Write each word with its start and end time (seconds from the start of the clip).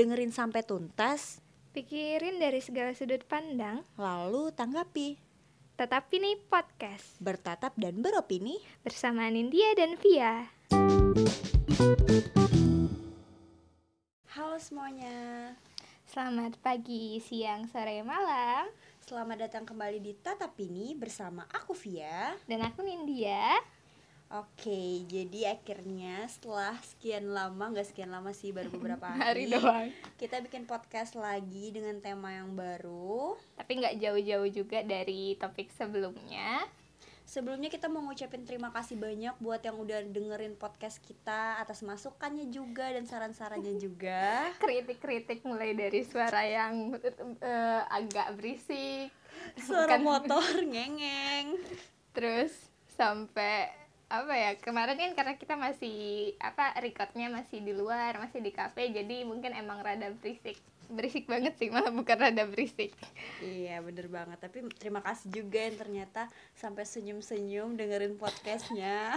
Dengerin 0.00 0.32
sampai 0.32 0.64
tuntas, 0.64 1.44
Pikirin 1.76 2.40
dari 2.40 2.64
segala 2.64 2.96
sudut 2.96 3.20
pandang, 3.28 3.84
lalu 4.00 4.48
tanggapi. 4.48 5.20
tetapi 5.76 6.16
nih 6.16 6.40
podcast 6.48 7.20
Bertatap 7.20 7.76
dan 7.76 8.00
beropini. 8.00 8.56
bersama 8.80 9.28
Nindya 9.28 9.76
dan 9.76 10.00
Via. 10.00 10.48
Halo 14.32 14.56
semuanya. 14.56 15.52
Selamat 16.08 16.56
pagi, 16.64 17.20
siang, 17.20 17.68
sore, 17.68 18.00
malam. 18.00 18.72
Selamat 19.04 19.52
datang 19.52 19.68
kembali 19.68 20.00
di 20.00 20.16
Tatap 20.16 20.56
ini 20.64 20.96
bersama 20.96 21.44
aku 21.52 21.76
Via. 21.76 22.40
Dan 22.48 22.64
aku 22.64 22.80
Nindya. 22.80 23.60
Oke, 24.30 25.02
jadi 25.10 25.58
akhirnya 25.58 26.22
setelah 26.30 26.78
sekian 26.86 27.34
lama, 27.34 27.74
nggak 27.74 27.90
sekian 27.90 28.14
lama 28.14 28.30
sih, 28.30 28.54
baru 28.54 28.70
beberapa 28.70 29.02
hari, 29.10 29.50
Hari 29.50 29.58
doang. 29.58 29.88
kita 30.14 30.38
bikin 30.38 30.70
podcast 30.70 31.18
lagi 31.18 31.74
dengan 31.74 31.98
tema 31.98 32.30
yang 32.30 32.54
baru. 32.54 33.34
Tapi 33.58 33.82
nggak 33.82 33.98
jauh-jauh 33.98 34.46
juga 34.48 34.86
dari 34.86 35.34
topik 35.34 35.74
sebelumnya. 35.74 36.62
Sebelumnya 37.26 37.66
kita 37.66 37.86
mau 37.86 38.02
ngucapin 38.02 38.42
terima 38.42 38.70
kasih 38.70 38.98
banyak 38.98 39.34
buat 39.38 39.62
yang 39.62 39.78
udah 39.78 40.02
dengerin 40.04 40.54
podcast 40.54 40.98
kita 40.98 41.58
atas 41.58 41.82
masukannya 41.82 42.50
juga 42.50 42.86
dan 42.86 43.06
saran-sarannya 43.06 43.78
juga. 43.84 44.50
Kritik-kritik 44.58 45.42
mulai 45.42 45.74
dari 45.74 46.06
suara 46.06 46.46
yang 46.46 46.94
eh, 47.42 47.82
agak 47.82 48.38
berisik. 48.38 49.10
Suara 49.58 49.98
Bukan- 49.98 50.06
motor 50.06 50.46
ngengeng. 50.62 51.58
Terus 52.14 52.54
sampai 52.94 53.70
apa 54.10 54.34
ya 54.34 54.50
kemarin 54.58 54.98
kan 54.98 55.14
karena 55.14 55.34
kita 55.38 55.54
masih 55.54 56.34
apa 56.42 56.74
recordnya 56.82 57.30
masih 57.30 57.62
di 57.62 57.70
luar 57.70 58.18
masih 58.18 58.42
di 58.42 58.50
kafe 58.50 58.90
jadi 58.90 59.22
mungkin 59.22 59.54
emang 59.54 59.86
rada 59.86 60.10
berisik. 60.18 60.58
Berisik 60.90 61.30
banget 61.30 61.54
sih 61.54 61.70
malah 61.70 61.94
bukan 61.94 62.18
rada 62.18 62.42
berisik. 62.50 62.90
Iya 63.38 63.78
bener 63.78 64.10
banget. 64.10 64.42
Tapi 64.42 64.66
terima 64.74 64.98
kasih 65.06 65.30
juga 65.30 65.62
yang 65.62 65.78
ternyata 65.78 66.26
Sampai 66.58 66.82
senyum-senyum 66.82 67.78
dengerin 67.78 68.18
podcastnya. 68.18 69.14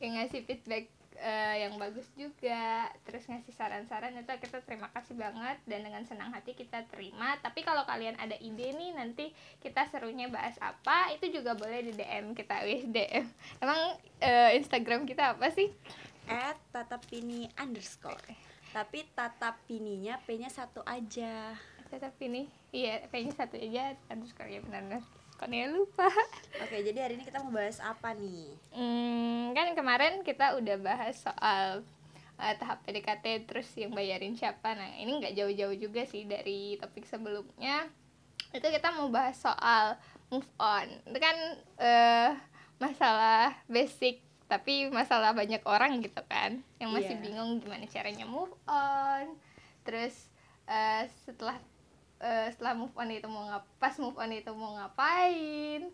Yang 0.00 0.12
ngasih 0.16 0.40
feedback 0.48 0.84
eh, 1.20 1.66
yang 1.66 1.74
bagus 1.76 2.06
juga. 2.14 2.88
Terus 3.06 3.26
ngasih 3.26 3.54
saran-saran 3.54 4.14
itu 4.14 4.30
kita 4.38 4.62
terima 4.62 4.88
kasih 4.94 5.14
banget. 5.18 5.58
Dan 5.66 5.86
dengan 5.86 6.02
senang 6.06 6.30
hati 6.30 6.54
kita 6.54 6.86
terima. 6.90 7.36
Tapi 7.42 7.62
kalau 7.66 7.82
kalian 7.84 8.16
ada 8.18 8.34
ide 8.38 8.74
nih 8.74 8.94
nanti 8.94 9.30
kita 9.58 9.86
serunya 9.90 10.30
bahas 10.30 10.54
apa 10.62 11.12
itu 11.14 11.28
juga 11.30 11.58
boleh 11.58 11.90
di 11.90 11.92
DM 11.94 12.32
kita 12.34 12.62
wis 12.66 12.86
DM 12.86 13.26
emang 13.62 13.98
eh, 14.22 14.58
Instagram 14.58 15.04
kita 15.04 15.34
apa 15.36 15.50
sih? 15.50 15.70
At 16.28 16.60
tatapini 16.70 17.48
underscore. 17.56 18.36
Tapi 18.70 19.08
tatapininya 19.16 20.20
P-nya 20.28 20.52
satu 20.52 20.84
aja. 20.84 21.56
Tetap 21.88 22.20
ini 22.20 22.44
iya 22.68 23.00
kayaknya 23.08 23.32
satu 23.32 23.56
aja 23.56 23.96
underscore 24.12 24.52
ya 24.52 24.60
benar-benar 24.60 25.00
kok 25.38 25.46
nih 25.46 25.70
lupa? 25.70 26.10
Oke 26.58 26.82
jadi 26.82 26.98
hari 27.00 27.14
ini 27.14 27.22
kita 27.22 27.38
mau 27.38 27.54
bahas 27.54 27.78
apa 27.78 28.10
nih? 28.12 28.50
hmm, 28.72 29.54
kan 29.54 29.70
kemarin 29.72 30.20
kita 30.20 30.52
udah 30.52 30.76
bahas 30.78 31.14
soal 31.16 31.86
eh, 32.36 32.54
tahap 32.54 32.82
PDKT 32.82 33.46
terus 33.46 33.70
yang 33.74 33.90
bayarin 33.92 34.34
siapa. 34.34 34.74
Nah 34.74 34.94
ini 34.96 35.16
nggak 35.16 35.34
jauh-jauh 35.34 35.76
juga 35.76 36.02
sih 36.04 36.22
dari 36.24 36.74
topik 36.76 37.02
sebelumnya. 37.04 37.86
Itu 38.50 38.66
kita 38.66 38.90
mau 38.92 39.06
bahas 39.08 39.38
soal 39.38 39.94
move 40.28 40.48
on. 40.58 40.86
Itu 41.04 41.18
kan 41.18 41.36
eh, 41.78 42.30
masalah 42.76 43.54
basic 43.66 44.18
tapi 44.48 44.88
masalah 44.88 45.30
banyak 45.30 45.60
orang 45.62 46.00
gitu 46.00 46.24
kan 46.24 46.56
yang 46.78 46.88
masih 46.88 47.14
Iya. 47.14 47.22
bingung 47.22 47.60
gimana 47.60 47.86
caranya 47.86 48.26
move 48.26 48.50
on. 48.66 49.38
Terus 49.86 50.26
eh, 50.66 51.06
setelah 51.22 51.62
eh, 52.22 52.48
setelah 52.54 52.74
move 52.74 52.94
on 52.94 53.08
itu 53.10 53.28
mau 53.30 53.46
ngap 53.50 53.64
pas 53.78 53.94
move 53.98 54.18
on 54.18 54.30
itu 54.34 54.50
mau 54.54 54.74
ngapain 54.78 55.90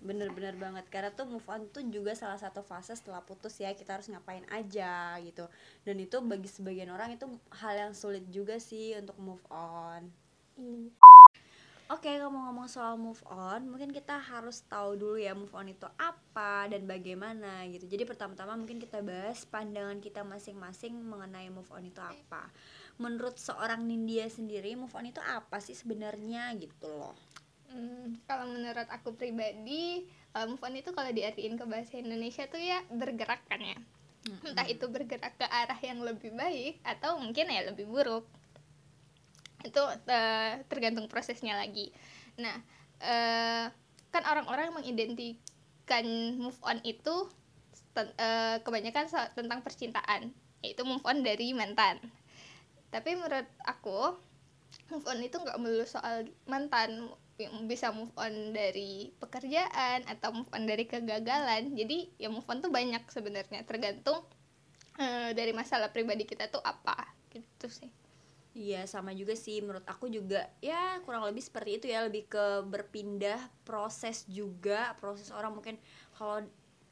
Bener-bener 0.00 0.56
banget 0.56 0.88
Karena 0.88 1.12
tuh 1.12 1.28
move 1.28 1.44
on 1.44 1.68
tuh 1.68 1.84
juga 1.92 2.16
salah 2.16 2.40
satu 2.40 2.64
fase 2.64 2.96
setelah 2.96 3.20
putus 3.20 3.60
ya 3.60 3.68
Kita 3.76 4.00
harus 4.00 4.08
ngapain 4.08 4.48
aja 4.48 5.20
gitu 5.20 5.44
Dan 5.84 6.00
itu 6.00 6.16
bagi 6.24 6.48
sebagian 6.48 6.88
orang 6.88 7.12
itu 7.14 7.28
hal 7.60 7.74
yang 7.76 7.92
sulit 7.92 8.24
juga 8.32 8.56
sih 8.56 8.96
untuk 8.96 9.20
move 9.20 9.44
on 9.52 10.08
Oke, 11.90 12.06
ngomong-ngomong 12.22 12.70
soal 12.70 12.94
move 12.94 13.18
on, 13.26 13.66
mungkin 13.66 13.90
kita 13.90 14.14
harus 14.14 14.62
tahu 14.70 14.94
dulu 14.94 15.18
ya 15.18 15.34
move 15.34 15.50
on 15.50 15.74
itu 15.74 15.90
apa 15.98 16.70
dan 16.70 16.86
bagaimana 16.86 17.66
gitu. 17.66 17.90
Jadi 17.90 18.06
pertama-tama 18.06 18.54
mungkin 18.54 18.78
kita 18.78 19.02
bahas 19.02 19.42
pandangan 19.42 19.98
kita 19.98 20.22
masing-masing 20.22 20.94
mengenai 21.02 21.50
move 21.50 21.66
on 21.74 21.82
itu 21.82 21.98
apa. 21.98 22.46
Menurut 23.00 23.40
seorang 23.40 23.88
Nindya 23.88 24.28
sendiri, 24.28 24.76
move 24.76 24.92
on 24.92 25.08
itu 25.08 25.24
apa 25.24 25.56
sih 25.64 25.72
sebenarnya 25.72 26.52
gitu 26.60 26.84
loh. 26.84 27.16
Hmm, 27.72 28.20
kalau 28.28 28.44
menurut 28.52 28.84
aku 28.92 29.16
pribadi, 29.16 30.04
uh, 30.36 30.44
move 30.44 30.60
on 30.60 30.76
itu 30.76 30.92
kalau 30.92 31.08
diartikan 31.08 31.56
ke 31.56 31.64
bahasa 31.64 31.96
Indonesia 31.96 32.44
tuh 32.44 32.60
ya 32.60 32.84
bergerak 32.92 33.40
kan 33.48 33.64
ya. 33.64 33.78
Entah 34.44 34.68
itu 34.68 34.84
bergerak 34.84 35.32
ke 35.40 35.46
arah 35.48 35.80
yang 35.80 36.04
lebih 36.04 36.36
baik 36.36 36.76
atau 36.84 37.16
mungkin 37.16 37.48
ya 37.48 37.72
lebih 37.72 37.88
buruk. 37.88 38.28
Itu 39.64 39.80
uh, 39.80 40.52
tergantung 40.68 41.08
prosesnya 41.08 41.56
lagi. 41.56 41.88
Nah, 42.36 42.60
uh, 43.00 43.72
kan 44.12 44.22
orang-orang 44.28 44.76
mengidentikan 44.76 46.04
move 46.36 46.60
on 46.60 46.84
itu 46.84 47.32
ten- 47.96 48.12
uh, 48.20 48.60
kebanyakan 48.60 49.08
so- 49.08 49.32
tentang 49.32 49.64
percintaan, 49.64 50.36
yaitu 50.60 50.84
move 50.84 51.04
on 51.08 51.24
dari 51.24 51.56
mantan. 51.56 51.96
Tapi 52.90 53.10
menurut 53.14 53.48
aku, 53.62 54.18
move 54.90 55.06
on 55.06 55.22
itu 55.22 55.38
nggak 55.38 55.58
melulu 55.58 55.86
soal 55.86 56.26
mantan 56.46 57.10
bisa 57.64 57.88
move 57.94 58.12
on 58.20 58.52
dari 58.52 59.08
pekerjaan 59.16 60.04
atau 60.04 60.34
move 60.34 60.50
on 60.52 60.68
dari 60.68 60.84
kegagalan 60.84 61.72
jadi 61.72 62.12
ya 62.20 62.28
move 62.28 62.44
on 62.44 62.60
tuh 62.60 62.68
banyak 62.68 63.00
sebenarnya 63.08 63.64
tergantung 63.64 64.20
eh, 65.00 65.32
dari 65.32 65.56
masalah 65.56 65.88
pribadi 65.88 66.28
kita 66.28 66.52
tuh 66.52 66.60
apa 66.60 67.08
gitu 67.32 67.70
sih 67.70 67.88
Iya, 68.50 68.82
sama 68.90 69.14
juga 69.14 69.38
sih 69.38 69.62
menurut 69.62 69.86
aku 69.86 70.10
juga 70.10 70.42
ya 70.58 70.98
kurang 71.06 71.22
lebih 71.22 71.38
seperti 71.38 71.70
itu 71.78 71.86
ya, 71.86 72.02
lebih 72.02 72.26
ke 72.26 72.66
berpindah 72.66 73.38
proses 73.62 74.26
juga. 74.26 74.90
Proses 74.98 75.30
orang 75.30 75.54
mungkin 75.54 75.78
kalau 76.18 76.42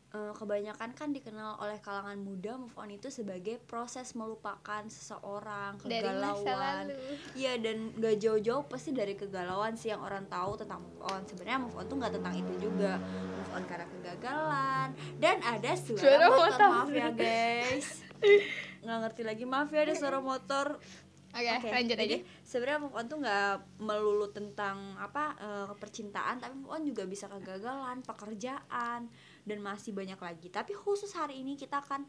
eh, 0.09 0.33
kebanyakan 0.33 0.97
kan 0.97 1.13
dikenal 1.13 1.61
oleh 1.61 1.77
kalangan 1.85 2.17
muda 2.17 2.57
move 2.57 2.73
on 2.81 2.89
itu 2.89 3.13
sebagai 3.13 3.61
proses 3.69 4.17
melupakan 4.17 4.81
seseorang, 4.89 5.77
kegalauan. 5.85 6.89
Iya 7.37 7.61
dan 7.61 7.93
gak 8.01 8.17
jauh-jauh 8.17 8.65
pasti 8.65 8.97
dari 8.97 9.13
kegalauan 9.13 9.77
sih 9.77 9.93
yang 9.93 10.01
orang 10.01 10.25
tahu 10.33 10.57
tentang 10.57 10.81
move 10.81 11.01
on. 11.05 11.21
Sebenarnya 11.29 11.61
move 11.61 11.77
on 11.77 11.85
tuh 11.85 11.97
nggak 12.01 12.13
tentang 12.17 12.35
itu 12.41 12.53
juga. 12.57 12.97
Move 12.97 13.53
on 13.53 13.63
karena 13.69 13.87
kegagalan 13.93 14.89
dan 15.21 15.37
ada 15.45 15.71
suara, 15.77 16.01
Suara 16.01 16.27
motor. 16.33 16.41
motor. 16.41 16.69
Maaf 16.73 16.91
ya 16.93 17.09
guys. 17.13 17.87
Nggak 18.81 18.99
ngerti 19.05 19.23
lagi 19.29 19.45
maaf 19.45 19.69
ya 19.69 19.81
ada 19.85 19.95
suara 19.95 20.19
motor. 20.25 20.81
oke 21.29 21.45
Oke, 21.45 21.69
lanjut 21.69 21.93
aja 22.01 22.09
jadi 22.09 22.25
sebenarnya 22.41 22.81
move 22.81 22.97
on 22.97 23.05
tuh 23.05 23.21
nggak 23.21 23.85
melulu 23.85 24.33
tentang 24.33 24.97
apa 24.97 25.37
eh, 25.37 25.69
percintaan, 25.77 26.41
tapi 26.41 26.57
move 26.57 26.73
on 26.73 26.83
juga 26.89 27.05
bisa 27.05 27.29
kegagalan, 27.29 28.01
pekerjaan 28.01 29.13
dan 29.49 29.65
masih 29.65 29.97
banyak 29.97 30.21
lagi. 30.21 30.53
Tapi 30.53 30.77
khusus 30.77 31.11
hari 31.17 31.41
ini 31.41 31.57
kita 31.57 31.81
akan 31.81 32.05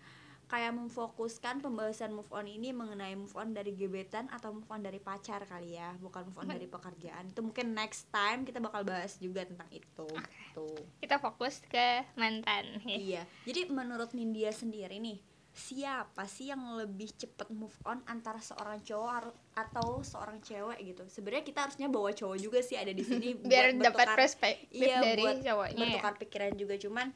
kayak 0.50 0.74
memfokuskan 0.74 1.62
pembahasan 1.62 2.10
move 2.10 2.28
on 2.34 2.50
ini 2.50 2.74
mengenai 2.74 3.14
move 3.14 3.32
on 3.38 3.54
dari 3.54 3.78
gebetan 3.78 4.26
atau 4.34 4.50
move 4.50 4.66
on 4.74 4.82
dari 4.82 4.98
pacar 4.98 5.46
kali 5.46 5.78
ya, 5.78 5.94
bukan 6.02 6.26
move 6.26 6.42
on 6.42 6.50
dari 6.50 6.66
pekerjaan. 6.66 7.30
Itu 7.30 7.46
mungkin 7.46 7.78
next 7.78 8.10
time 8.10 8.50
kita 8.50 8.58
bakal 8.58 8.82
bahas 8.82 9.22
juga 9.22 9.46
tentang 9.46 9.70
itu. 9.70 10.10
Gitu. 10.10 10.68
kita 11.06 11.22
fokus 11.22 11.62
ke 11.70 12.04
mantan 12.18 12.82
ya. 12.82 12.98
Iya. 12.98 13.24
Jadi 13.46 13.70
menurut 13.70 14.10
Nindya 14.18 14.50
sendiri 14.50 14.98
nih, 14.98 15.22
siapa 15.54 16.26
sih 16.26 16.50
yang 16.50 16.82
lebih 16.82 17.14
cepet 17.14 17.54
move 17.54 17.78
on 17.86 18.02
antara 18.10 18.42
seorang 18.42 18.82
cowok 18.82 19.30
atau 19.54 20.02
seorang 20.02 20.42
cewek 20.42 20.82
gitu? 20.82 21.06
Sebenarnya 21.14 21.46
kita 21.46 21.70
harusnya 21.70 21.88
bawa 21.94 22.10
cowok 22.10 22.38
juga 22.42 22.60
sih 22.66 22.74
ada 22.74 22.90
di 22.90 23.06
sini 23.06 23.38
biar 23.46 23.78
dapat 23.78 24.18
perspektif 24.18 24.82
iya, 24.82 24.98
dari 24.98 25.22
buat 25.22 25.46
cowoknya 25.46 25.78
ya. 25.78 25.90
bertukar 25.94 26.14
pikiran 26.18 26.54
juga 26.58 26.76
cuman 26.82 27.08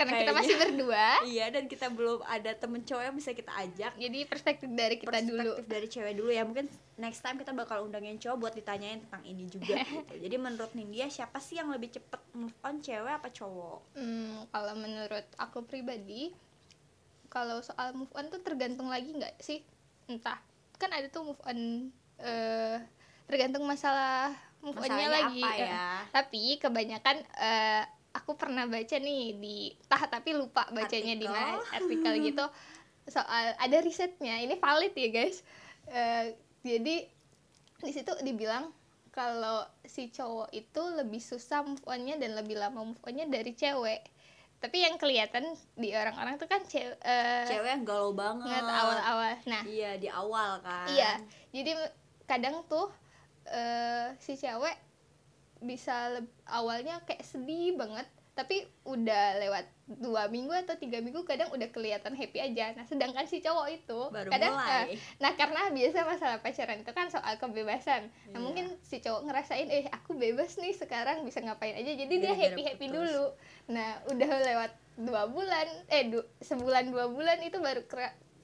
karena 0.00 0.12
kita 0.14 0.22
kayaknya- 0.24 0.40
masih 0.40 0.56
berdua 0.56 1.06
iya 1.32 1.46
dan 1.48 1.64
kita 1.66 1.86
belum 1.88 2.18
ada 2.22 2.50
temen 2.52 2.80
cowok 2.80 3.02
yang 3.02 3.14
bisa 3.14 3.30
kita 3.30 3.52
ajak 3.54 3.92
jadi 3.94 4.18
perspektif 4.24 4.68
dari 4.70 4.96
kita 4.96 5.18
dulu 5.20 5.36
perspektif 5.52 5.66
dari 5.66 5.86
cewek 5.86 6.14
dulu 6.14 6.30
ya 6.30 6.42
mungkin 6.42 6.66
next 6.96 7.20
time 7.20 7.36
kita 7.36 7.52
bakal 7.52 7.82
undangin 7.82 8.16
cowok 8.16 8.36
buat 8.38 8.54
ditanyain 8.54 9.00
tentang 9.00 9.20
ini 9.22 9.44
juga 9.46 9.76
gitu. 9.86 10.14
jadi 10.16 10.36
menurut 10.36 10.72
Nindya 10.72 11.06
siapa 11.06 11.36
sih 11.36 11.56
yang 11.56 11.68
lebih 11.68 11.90
cepet 11.90 12.16
move 12.32 12.56
on 12.62 12.78
cewek 12.78 13.12
apa 13.12 13.28
cowok 13.28 13.78
Hmm, 13.92 14.48
kalau 14.48 14.72
menurut 14.74 15.26
aku 15.36 15.60
pribadi, 15.62 16.32
kalau 17.26 17.60
soal 17.60 17.92
move 17.92 18.10
on 18.12 18.26
tuh 18.26 18.40
tergantung 18.40 18.86
lagi 18.86 19.10
nggak 19.10 19.36
sih? 19.38 19.60
Entah, 20.06 20.38
kan 20.76 20.90
ada 20.90 21.06
tuh 21.06 21.22
move 21.24 21.42
on 21.42 21.90
eh 22.18 22.78
tergantung 23.24 23.62
masalah 23.62 24.32
move 24.58 24.76
onnya 24.76 25.06
lagi. 25.08 25.40
apa 25.40 25.52
eh. 25.54 25.68
ya 25.68 25.88
Tapi 26.10 26.42
kebanyakan 26.56 27.16
eh 27.36 27.82
aku 28.10 28.34
pernah 28.34 28.66
baca 28.66 28.96
nih 28.98 29.38
di 29.38 29.70
tah 29.86 30.02
tapi 30.10 30.34
lupa 30.34 30.66
bacanya 30.74 31.14
di 31.14 31.26
mana 31.26 31.62
artikel 31.78 32.14
gitu. 32.22 32.44
Soal 33.06 33.54
ada 33.58 33.78
risetnya 33.82 34.38
ini 34.42 34.58
valid 34.58 34.94
ya 34.94 35.08
guys. 35.10 35.42
Eh, 35.90 36.34
jadi 36.62 36.96
di 37.80 37.92
situ 37.92 38.12
dibilang 38.22 38.70
kalau 39.10 39.66
si 39.82 40.12
cowok 40.12 40.54
itu 40.54 40.82
lebih 40.94 41.18
susah 41.18 41.66
move 41.66 41.82
onnya 41.88 42.14
dan 42.20 42.38
lebih 42.38 42.58
lama 42.58 42.86
move 42.86 43.02
onnya 43.06 43.26
dari 43.26 43.54
cewek. 43.54 44.06
Tapi 44.60 44.76
yang 44.84 45.00
kelihatan 45.00 45.56
di 45.72 45.96
orang-orang 45.96 46.36
tuh 46.36 46.44
kan 46.44 46.60
cewek 46.68 47.00
cewek 47.48 47.70
yang 47.80 47.84
galau 47.86 48.12
banget. 48.12 48.60
Awal-awal. 48.60 49.40
Nah 49.48 49.62
iya 49.66 49.96
di 49.96 50.06
awal 50.10 50.60
kan. 50.62 50.86
iya. 50.92 51.18
Jadi 51.50 51.74
kadang 52.28 52.62
tuh 52.68 52.92
eh, 53.50 54.14
si 54.22 54.36
cewek 54.38 54.89
bisa 55.60 56.20
awalnya 56.44 57.00
kayak 57.04 57.22
sedih 57.22 57.76
banget 57.76 58.08
tapi 58.30 58.64
udah 58.88 59.36
lewat 59.36 59.66
dua 60.00 60.30
minggu 60.30 60.54
atau 60.54 60.72
tiga 60.78 61.02
minggu 61.02 61.26
kadang 61.28 61.50
udah 61.50 61.68
kelihatan 61.68 62.14
happy 62.14 62.40
aja. 62.40 62.72
Nah 62.72 62.86
sedangkan 62.86 63.26
si 63.26 63.42
cowok 63.42 63.66
itu 63.68 64.00
baru 64.08 64.30
kadang 64.32 64.54
mulai. 64.54 64.96
eh, 64.96 65.02
nah 65.18 65.34
karena 65.34 65.68
biasa 65.68 65.98
masalah 66.08 66.38
pacaran 66.40 66.80
itu 66.80 66.92
kan 66.94 67.10
soal 67.10 67.36
kebebasan. 67.36 68.08
Nah 68.32 68.38
Iya. 68.38 68.40
mungkin 68.40 68.66
si 68.80 69.02
cowok 69.02 69.28
ngerasain 69.28 69.68
eh 69.68 69.84
aku 69.92 70.16
bebas 70.16 70.56
nih 70.56 70.72
sekarang 70.72 71.26
bisa 71.26 71.42
ngapain 71.42 71.74
aja. 71.74 71.92
Jadi 71.92 72.14
dia 72.16 72.32
Gara-gara 72.32 72.48
happy 72.48 72.62
happy 72.64 72.86
putus. 72.86 72.96
dulu. 72.96 73.24
Nah 73.68 73.90
udah 74.08 74.30
lewat 74.40 74.70
dua 74.96 75.22
bulan 75.28 75.66
eh 75.90 76.08
du- 76.08 76.28
sebulan 76.40 76.88
dua 76.88 77.12
bulan 77.12 77.44
itu 77.44 77.60
baru 77.60 77.82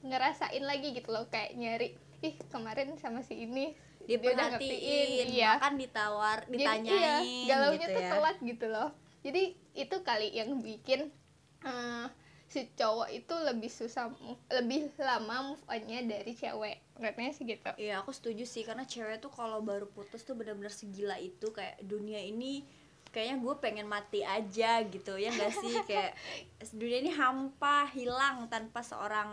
ngerasain 0.03 0.61
lagi 0.61 0.93
gitu 0.93 1.09
loh 1.09 1.25
kayak 1.31 1.57
nyari 1.57 1.95
ih 2.21 2.35
kemarin 2.49 2.93
sama 3.01 3.23
si 3.23 3.39
ini 3.39 3.73
dia 3.73 3.96
diperhatiin 4.07 5.29
iya. 5.35 5.59
makan 5.59 5.75
ditawar 5.83 6.39
jadi 6.47 6.55
ditanyain 6.55 7.23
iya, 7.27 7.47
galaunya 7.51 7.87
gitu 7.87 7.91
tuh 7.99 8.03
ya. 8.03 8.11
telat 8.15 8.37
gitu 8.39 8.67
loh. 8.71 8.89
Jadi 9.27 9.43
itu 9.75 9.97
kali 10.07 10.29
yang 10.31 10.63
bikin 10.63 11.11
eh, 11.67 12.07
si 12.47 12.71
cowok 12.79 13.11
itu 13.11 13.35
lebih 13.43 13.67
susah 13.67 14.15
lebih 14.55 14.95
lama 15.03 15.53
move 15.53 15.63
onnya 15.67 16.07
dari 16.07 16.33
cewek. 16.39 16.79
Menurutnya 16.95 17.35
sih 17.35 17.45
gitu. 17.45 17.71
Iya 17.75 18.07
aku 18.07 18.15
setuju 18.15 18.47
sih. 18.47 18.63
Karena 18.63 18.87
cewek 18.87 19.19
tuh 19.19 19.35
kalau 19.35 19.59
baru 19.67 19.91
putus 19.91 20.23
tuh 20.23 20.39
benar-benar 20.39 20.71
segila 20.71 21.19
itu. 21.19 21.51
Kayak 21.51 21.83
dunia 21.83 22.23
ini 22.23 22.63
kayaknya 23.17 23.41
gue 23.41 23.55
pengen 23.57 23.89
mati 23.89 24.21
aja 24.21 24.85
gitu 24.85 25.17
ya 25.17 25.33
gak 25.33 25.57
sih 25.57 25.73
kayak 25.89 26.13
dunia 26.71 27.01
ini 27.01 27.09
hampa 27.09 27.89
hilang 27.89 28.45
tanpa 28.47 28.85
seorang 28.85 29.31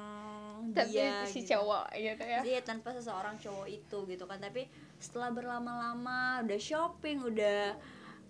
tapi 0.72 0.96
dia 0.96 1.28
si 1.28 1.44
gitu. 1.44 1.52
cowok 1.52 1.92
gitu 1.92 2.24
ya 2.24 2.40
Iya 2.42 2.60
tanpa 2.64 2.96
seseorang 2.96 3.36
cowok 3.36 3.68
itu 3.68 3.98
gitu 4.08 4.24
kan 4.24 4.40
tapi 4.40 4.72
setelah 4.96 5.36
berlama-lama 5.36 6.40
udah 6.42 6.56
shopping 6.58 7.28
udah 7.28 7.76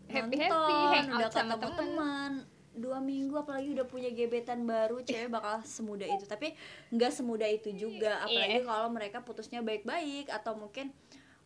Happy-happy, 0.03 0.49
nonton 0.49 0.89
hangout 0.91 1.19
udah 1.21 1.29
sama 1.29 1.53
ketemu 1.53 1.69
temen. 1.69 1.77
teman 1.77 2.31
dua 2.73 2.97
minggu 2.97 3.37
apalagi 3.37 3.69
udah 3.71 3.85
punya 3.85 4.09
gebetan 4.09 4.65
baru 4.65 4.97
cewek 4.99 5.29
bakal 5.29 5.61
semudah 5.61 6.09
itu 6.09 6.25
tapi 6.25 6.57
nggak 6.89 7.13
semudah 7.13 7.45
itu 7.45 7.69
juga 7.69 8.17
apalagi 8.19 8.57
Iya. 8.57 8.65
kalau 8.65 8.89
mereka 8.89 9.21
putusnya 9.21 9.61
baik-baik 9.61 10.25
atau 10.27 10.57
mungkin 10.57 10.89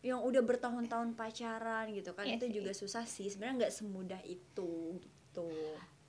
yang 0.00 0.22
udah 0.22 0.40
bertahun-tahun 0.40 1.12
pacaran 1.12 1.90
gitu 1.90 2.14
kan 2.14 2.22
Iya 2.22 2.38
itu 2.38 2.46
sih. 2.46 2.54
juga 2.54 2.70
susah 2.72 3.04
sih. 3.04 3.26
Sebenarnya 3.26 3.66
nggak 3.66 3.74
semudah 3.74 4.22
itu 4.22 4.96
gitu. 4.96 5.48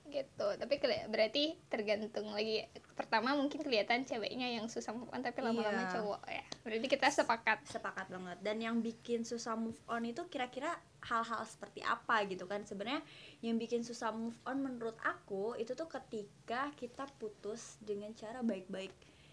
Gitu. 0.06 0.48
Tapi 0.58 0.74
berarti 1.06 1.54
tergantung 1.66 2.34
lagi. 2.34 2.66
Pertama 2.98 3.34
mungkin 3.34 3.62
kelihatan 3.62 4.02
ceweknya 4.02 4.50
yang 4.50 4.66
susah 4.66 4.90
move 4.90 5.06
on 5.08 5.22
tapi 5.22 5.38
lama-lama 5.38 5.86
Iya. 5.86 5.92
cowok 5.94 6.22
ya. 6.26 6.42
Berarti 6.60 6.86
kita 6.88 7.06
sepakat. 7.08 7.62
sepakat 7.64 8.06
banget. 8.10 8.38
Dan 8.42 8.58
yang 8.58 8.76
bikin 8.78 9.22
susah 9.22 9.54
move 9.54 9.78
on 9.86 10.02
itu 10.02 10.26
kira-kira 10.26 10.74
hal-hal 11.00 11.46
seperti 11.46 11.80
apa 11.80 12.26
gitu 12.26 12.46
kan. 12.46 12.62
Sebenarnya 12.62 13.06
yang 13.38 13.54
bikin 13.54 13.82
susah 13.82 14.10
move 14.10 14.34
on 14.44 14.58
menurut 14.60 14.98
aku 15.00 15.54
itu 15.56 15.72
tuh 15.72 15.86
ketika 15.86 16.74
kita 16.74 17.06
putus 17.16 17.78
dengan 17.78 18.10
cara 18.12 18.42
baik-baik. 18.42 18.90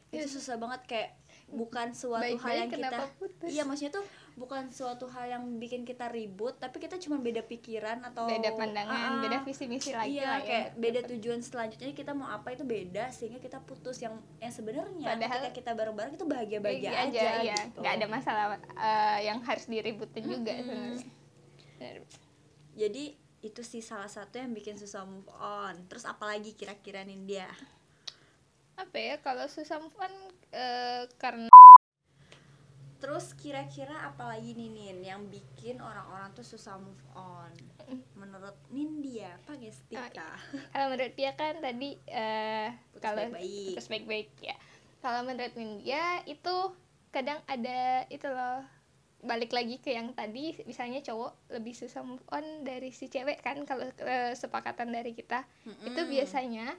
Itu 0.07 0.24
Iya. 0.24 0.30
susah 0.30 0.56
banget 0.56 0.81
kayak 0.86 1.09
bukan 1.49 1.91
suatu 1.91 2.19
hal 2.19 2.35
Baik-baik 2.35 2.59
yang 2.59 2.69
kita 2.69 2.99
putus? 3.15 3.49
iya 3.49 3.63
maksudnya 3.63 3.94
tuh 3.94 4.05
bukan 4.35 4.69
suatu 4.69 5.07
hal 5.07 5.25
yang 5.27 5.57
bikin 5.57 5.81
kita 5.81 6.05
ribut 6.07 6.53
tapi 6.55 6.77
kita 6.77 6.95
cuma 6.97 7.17
beda 7.17 7.41
pikiran 7.41 8.03
atau 8.03 8.27
beda 8.27 8.53
pandangan 8.53 8.94
Ah, 9.09 9.19
beda 9.19 9.41
visi 9.41 9.65
misi 9.65 9.89
lagi 9.91 10.13
iya 10.13 10.27
lah 10.27 10.38
ya 10.38 10.45
kayak 10.45 10.67
beda 10.75 10.99
tujuan 11.07 11.39
selanjutnya 11.39 11.89
kita 11.91 12.11
mau 12.11 12.27
apa 12.27 12.51
itu 12.51 12.61
beda 12.61 13.09
sehingga 13.09 13.39
kita 13.39 13.57
putus 13.59 13.97
yang 13.97 14.13
yang 14.38 14.51
sebenarnya 14.51 14.91
Padahal- 15.07 15.41
ketika 15.41 15.51
kita 15.55 15.71
bareng-bareng 15.73 16.13
itu 16.13 16.25
bahagia-bahagia 16.25 16.89
Bahagia 16.91 17.21
aja, 17.23 17.29
ya 17.41 17.57
gitu. 17.57 17.79
nggak 17.79 17.94
ada 17.95 18.05
masalah 18.07 18.45
eh, 18.59 19.19
yang 19.23 19.39
harus 19.41 19.65
diributin 19.65 20.23
juga 20.23 20.51
Mm-mm. 20.51 20.61
sebenarnya 20.61 21.05
Benar. 21.73 21.97
jadi 22.75 23.03
itu 23.39 23.61
sih 23.63 23.79
salah 23.79 24.11
satu 24.11 24.35
yang 24.35 24.51
bikin 24.51 24.75
susah 24.75 25.01
move 25.01 25.29
on 25.33 25.88
terus 25.88 26.03
apalagi 26.03 26.51
kira-kira 26.51 27.01
nih 27.01 27.17
dia 27.23 27.49
apa 28.77 28.97
ya 28.97 29.15
kalau 29.19 29.50
susah 29.50 29.81
move 29.81 29.97
on 29.97 30.13
eh, 30.53 31.09
karena 31.18 31.50
terus 32.97 33.33
kira-kira 33.38 33.94
apalagi 34.09 34.57
nih 34.57 34.69
Nin 34.74 34.97
yang 35.06 35.21
bikin 35.29 35.77
orang-orang 35.77 36.33
tuh 36.33 36.41
susah 36.41 36.81
move 36.81 37.06
on? 37.13 37.53
Menurut 38.18 38.57
Nindya 38.74 39.38
apa 39.38 39.53
Gestika 39.57 40.09
kalau 40.74 40.94
menurut 40.94 41.13
dia 41.13 41.31
kan 41.38 41.62
tadi 41.62 41.94
Putus 42.89 43.01
kalau 43.01 43.21
baik-baik. 43.29 43.68
putus 43.77 43.88
baik-baik 43.89 44.29
ya. 44.41 44.56
Kalau 45.01 45.21
menurut 45.30 45.53
dia 45.53 46.25
itu 46.25 46.56
kadang 47.13 47.39
ada 47.45 48.03
itu 48.09 48.25
loh 48.27 48.65
balik 49.21 49.50
lagi 49.53 49.81
ke 49.81 49.94
yang 49.94 50.13
tadi 50.13 50.53
misalnya 50.65 51.01
cowok 51.01 51.53
lebih 51.53 51.73
susah 51.73 52.01
move 52.06 52.21
on 52.30 52.65
dari 52.65 52.89
si 52.94 53.09
cewek 53.09 53.41
kan 53.45 53.62
kalau 53.65 53.85
eh, 54.03 54.33
sepakatan 54.33 54.89
dari 54.89 55.13
kita. 55.13 55.45
Itu 55.85 56.01
Mm-mm. 56.01 56.13
biasanya 56.18 56.73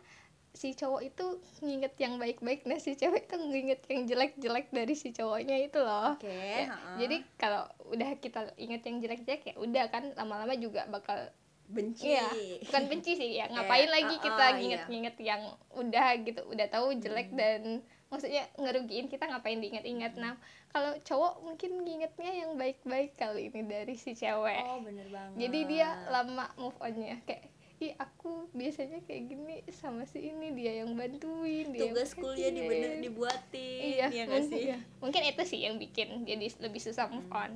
si 0.54 0.74
cowok 0.74 1.02
itu 1.04 1.26
nginget 1.62 1.94
yang 2.00 2.16
baik-baik 2.16 2.66
nah 2.66 2.80
si 2.80 2.94
cewek 2.94 3.30
itu 3.30 3.36
nginget 3.36 3.80
yang 3.86 4.02
jelek-jelek 4.08 4.66
dari 4.72 4.94
si 4.96 5.12
cowoknya 5.12 5.56
itu 5.60 5.78
loh 5.78 6.16
oke 6.18 6.26
Ya, 6.26 6.72
ha-ha. 6.72 6.96
jadi 6.98 7.16
kalau 7.36 7.64
udah 7.92 8.10
kita 8.18 8.52
inget 8.58 8.82
yang 8.82 8.98
jelek-jelek 8.98 9.42
ya 9.44 9.54
udah 9.60 9.84
kan 9.92 10.10
lama-lama 10.18 10.56
juga 10.58 10.88
bakal 10.88 11.30
benci 11.68 12.16
Iya, 12.16 12.24
bukan 12.64 12.82
benci 12.88 13.12
sih 13.12 13.36
ya. 13.36 13.44
Ngapain 13.52 13.92
lagi 13.92 14.16
uh-uh, 14.16 14.24
kita 14.24 14.44
iya. 14.48 14.56
nginget-nginget 14.56 15.16
yang 15.20 15.42
udah 15.76 16.06
gitu, 16.24 16.40
udah 16.48 16.66
tahu 16.72 16.96
jelek 16.96 17.28
Hmm. 17.28 17.36
dan 17.36 17.60
maksudnya 18.08 18.48
ngerugiin 18.56 19.04
kita 19.12 19.28
ngapain 19.28 19.60
diinget-inget. 19.60 20.16
Hmm. 20.16 20.32
Nah, 20.32 20.34
kalau 20.72 20.96
cowok 21.04 21.44
mungkin 21.44 21.84
ngingetnya 21.84 22.32
yang 22.32 22.56
baik-baik 22.56 23.20
kali 23.20 23.52
ini 23.52 23.68
dari 23.68 24.00
si 24.00 24.16
cewek. 24.16 24.64
oh 24.64 24.80
bener 24.80 25.12
banget 25.12 25.36
Jadi 25.44 25.58
dia 25.68 25.88
lama 26.08 26.48
move 26.56 26.76
onnya 26.80 27.20
kayak 27.28 27.52
Ih 27.78 27.94
aku 27.94 28.50
biasanya 28.50 28.98
kayak 29.06 29.22
gini 29.30 29.62
sama 29.70 30.02
si 30.02 30.18
ini 30.34 30.50
dia 30.50 30.82
yang 30.82 30.98
bantuin 30.98 31.70
dia 31.70 31.86
yang 31.86 31.94
tugas 31.94 32.10
kuliah 32.10 32.50
perhatiin." 32.50 32.56
dibener 32.58 32.90
dibuatin 32.98 33.80
iya, 33.86 34.06
ya 34.10 34.24
mungkin, 34.26 34.50
sih 34.50 34.62
iya. 34.66 34.78
mungkin 34.98 35.22
itu 35.22 35.42
sih 35.46 35.60
yang 35.62 35.78
bikin 35.78 36.26
jadi 36.26 36.46
lebih 36.58 36.82
susah 36.82 37.06
move 37.06 37.30
Hmm. 37.30 37.38
on 37.38 37.52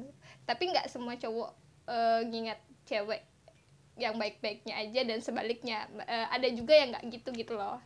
tapi 0.46 0.70
nggak 0.70 0.86
semua 0.86 1.18
cowok 1.18 1.50
eh, 1.90 2.20
ngingat 2.30 2.58
cewek 2.86 3.22
yang 3.98 4.14
baik-baiknya 4.14 4.78
aja 4.78 5.00
dan 5.02 5.18
sebaliknya 5.18 5.90
Eh, 6.06 6.26
ada 6.30 6.46
juga 6.48 6.72
yang 6.72 6.94
nggak 6.94 7.04
gitu 7.10 7.28
gitu 7.34 7.54
loh 7.58 7.82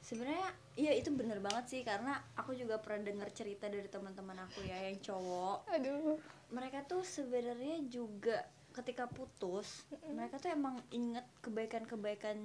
sebenarnya 0.00 0.48
iya 0.74 0.92
itu 0.96 1.12
bener 1.12 1.38
banget 1.38 1.64
sih 1.68 1.80
karena 1.84 2.18
aku 2.34 2.56
juga 2.56 2.80
pernah 2.80 3.06
dengar 3.06 3.28
cerita 3.30 3.68
dari 3.68 3.86
teman-teman 3.86 4.42
aku 4.42 4.64
ya 4.64 4.88
yang 4.88 4.98
cowok 4.98 5.68
aduh 5.68 6.16
mereka 6.48 6.80
tuh 6.82 7.04
sebenarnya 7.04 7.84
juga 7.86 8.42
ketika 8.78 9.04
putus 9.06 9.82
mereka 10.06 10.38
tuh 10.38 10.48
emang 10.48 10.78
inget 10.88 11.26
kebaikan-kebaikan 11.40 12.38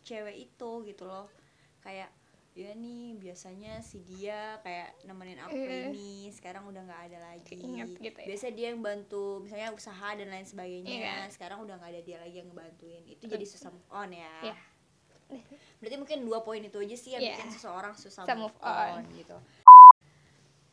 cewek 0.00 0.46
itu 0.46 0.70
gitu 0.84 1.04
loh 1.04 1.26
kayak 1.80 2.08
ya 2.54 2.74
nih 2.74 3.14
biasanya 3.14 3.78
si 3.78 4.02
dia 4.02 4.58
kayak 4.62 4.90
nemenin 5.02 5.38
aku 5.38 5.54
Iya. 5.54 5.94
ini 5.94 6.26
sekarang 6.28 6.66
udah 6.66 6.82
nggak 6.82 7.02
ada 7.06 7.18
lagi 7.24 7.54
gitu 7.54 8.18
ya. 8.18 8.26
biasa 8.26 8.50
dia 8.50 8.74
yang 8.74 8.82
bantu 8.82 9.38
misalnya 9.38 9.70
usaha 9.70 10.08
dan 10.14 10.26
lain 10.26 10.42
sebagainya 10.42 10.90
Iya. 10.90 11.16
sekarang 11.30 11.62
udah 11.62 11.78
nggak 11.78 11.90
ada 11.92 12.02
dia 12.02 12.18
lagi 12.18 12.34
yang 12.36 12.50
ngebantuin 12.50 13.04
itu 13.06 13.30
jadi 13.30 13.46
susah 13.46 13.70
move 13.70 13.86
on 13.88 14.10
ya 14.10 14.34
Iya. 14.42 14.56
berarti 15.78 15.96
mungkin 15.96 16.18
dua 16.24 16.42
poin 16.42 16.58
itu 16.58 16.74
aja 16.76 16.96
sih 16.96 17.14
yang 17.14 17.22
Iya. 17.22 17.34
bikin 17.36 17.50
seseorang 17.52 17.94
susah 17.94 18.26
Susah 18.26 18.34
move, 18.34 18.58
on. 18.58 18.90
on. 18.96 19.04
gitu 19.14 19.38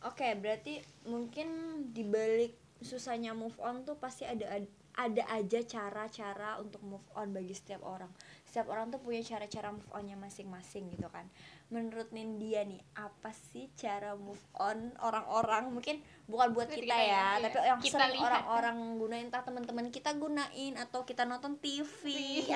oke 0.02 0.28
berarti 0.38 0.74
mungkin 1.06 1.48
dibalik 1.92 2.58
susahnya 2.86 3.34
move 3.34 3.58
on 3.58 3.82
tuh 3.82 3.98
pasti 3.98 4.24
ada 4.30 4.62
ada 4.96 5.24
aja 5.36 5.60
cara-cara 5.68 6.56
untuk 6.64 6.80
move 6.88 7.04
on 7.20 7.36
bagi 7.36 7.52
setiap 7.52 7.84
orang. 7.84 8.08
Setiap 8.48 8.72
orang 8.72 8.88
tuh 8.88 9.04
punya 9.04 9.20
cara-cara 9.20 9.76
move 9.76 9.92
onnya 9.92 10.16
masing-masing 10.16 10.88
gitu 10.96 11.12
kan. 11.12 11.28
Menurut 11.68 12.08
Nindia 12.16 12.64
nih 12.64 12.80
apa 12.96 13.36
sih 13.52 13.68
cara 13.76 14.16
move 14.16 14.40
on 14.56 14.96
orang-orang? 15.04 15.68
Mungkin 15.76 16.00
bukan 16.32 16.56
buat 16.56 16.72
kita, 16.72 16.88
kita 16.88 16.96
ya, 16.96 17.04
ya, 17.04 17.12
iya. 17.12 17.44
tapi 17.44 17.58
yang 17.60 17.80
Kita 17.84 17.98
sering 18.00 18.24
orang-orang 18.24 18.78
gunain 18.96 19.28
entah 19.28 19.44
teman-teman 19.44 19.92
kita 19.92 20.16
gunain 20.16 20.74
atau 20.80 21.04
kita 21.04 21.28
nonton 21.28 21.60
TV 21.60 22.08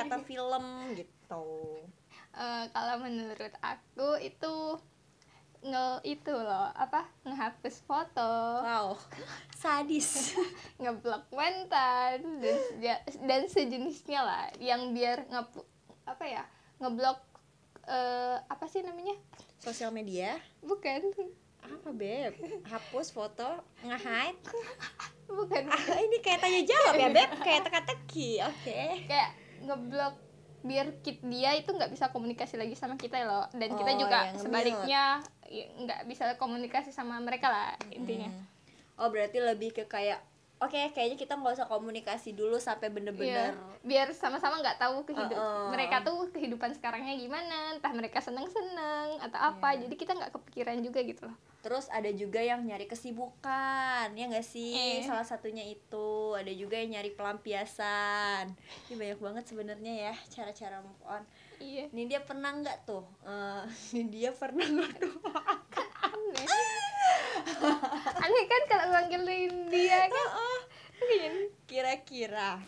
atau 0.07 0.23
film 0.23 0.95
gitu. 0.95 1.47
Eh, 2.39 2.65
kalau 2.71 2.95
menurut 3.03 3.53
aku 3.59 4.15
itu 4.23 4.55
nge 5.61 5.85
itu 6.05 6.31
loh 6.31 6.71
apa 6.71 7.03
ngehapus 7.21 7.83
foto. 7.83 8.31
Wow 8.59 8.95
sadis. 9.53 10.39
Ngeblok 10.81 11.27
mantan 11.29 12.39
dan 12.39 12.55
seja- 12.65 13.03
dan 13.21 13.41
sejenisnya 13.45 14.21
lah 14.21 14.47
yang 14.57 14.91
biar 14.91 15.25
nge 15.25 15.41
apa 16.05 16.25
ya 16.25 16.43
ngeblok 16.77 17.19
eh, 17.83 18.37
apa 18.39 18.65
sih 18.65 18.79
namanya? 18.81 19.19
Sosial 19.57 19.91
media? 19.91 20.39
Bukan. 20.61 21.11
Apa 21.59 21.91
beb? 21.91 22.33
Hapus 22.63 23.11
foto 23.11 23.45
nge-hide? 23.81 24.39
Bukan. 25.29 25.63
Ah, 25.67 25.99
ini 25.99 26.17
kayak 26.19 26.39
tanya 26.39 26.61
jawab 26.63 26.93
ya 26.95 27.09
beb? 27.09 27.29
Kayak 27.37 27.67
teka-teki 27.67 28.39
oke. 28.41 28.81
Kayak 29.05 29.29
ngeblok 29.59 30.15
biar 30.59 30.91
kit 30.99 31.19
dia 31.21 31.55
itu 31.55 31.71
nggak 31.71 31.87
bisa 31.89 32.09
komunikasi 32.09 32.55
lagi 32.55 32.73
sama 32.73 32.95
kita 32.95 33.21
loh. 33.21 33.45
Dan 33.51 33.73
kita 33.73 33.91
Oh, 33.91 33.99
juga 33.99 34.17
yang 34.25 34.39
sebaliknya 34.39 34.87
ya, 34.87 35.07
nggak 35.49 36.05
bisa 36.05 36.33
komunikasi 36.35 36.89
sama 36.89 37.17
mereka 37.17 37.49
lah 37.49 37.73
intinya 37.89 38.29
Hmm. 38.29 38.45
oh 38.97 39.09
berarti 39.09 39.37
lebih 39.37 39.71
ke 39.71 39.83
kayak 39.85 40.21
oke 40.59 40.75
kayaknya 40.91 41.15
kita 41.15 41.33
nggak 41.33 41.55
usah 41.55 41.65
komunikasi 41.65 42.31
dulu 42.31 42.59
sampai 42.59 42.87
bener-bener 42.87 43.55
Iya, 43.55 43.79
biar 43.81 44.07
sama-sama 44.11 44.59
nggak 44.59 44.77
tahu 44.77 45.01
kehidupan 45.03 45.33
Uh-uh. 45.33 45.71
mereka 45.71 46.03
tuh 46.03 46.27
kehidupan 46.29 46.71
sekarangnya 46.73 47.15
gimana 47.15 47.73
entah 47.73 47.89
mereka 47.89 48.19
seneng-seneng 48.19 49.17
atau 49.19 49.39
apa 49.39 49.73
Iya. 49.73 49.87
jadi 49.87 49.95
kita 49.95 50.11
nggak 50.13 50.31
kepikiran 50.35 50.79
juga 50.79 50.99
gitu 51.01 51.25
loh 51.25 51.37
Terus 51.59 51.91
ada 51.91 52.07
juga 52.07 52.39
yang 52.39 52.63
nyari 52.63 52.87
kesibukan, 52.87 54.07
ya 54.15 54.25
nggak 54.31 54.47
sih? 54.47 54.71
Eh. 54.71 55.03
Salah 55.03 55.27
satunya 55.27 55.67
itu. 55.67 56.31
Ada 56.31 56.55
juga 56.55 56.79
yang 56.79 56.95
nyari 56.95 57.11
pelampiasan. 57.11 58.55
Ini 58.87 58.95
banyak 58.95 59.19
banget 59.19 59.43
sebenarnya 59.43 59.93
ya 60.07 60.13
cara-cara 60.31 60.79
move 60.79 61.03
on. 61.03 61.19
Iya 61.59 61.85
Ini 61.91 62.03
dia 62.07 62.19
pernah 62.23 62.51
nggak 62.55 62.77
tuh? 62.87 63.05
Eh, 63.23 63.63
ini 63.95 64.03
dia 64.09 64.31
pernah 64.35 64.65
nggak 64.65 64.93
tuh? 64.99 65.15
aneh 65.99 66.47
aneh 68.19 68.45
kan 68.47 68.61
kalau 68.67 68.85
manggilin 68.91 69.67
dia 69.71 70.07
kan 70.07 70.27
Iya. 70.99 71.31
Kira-kira 71.63 72.59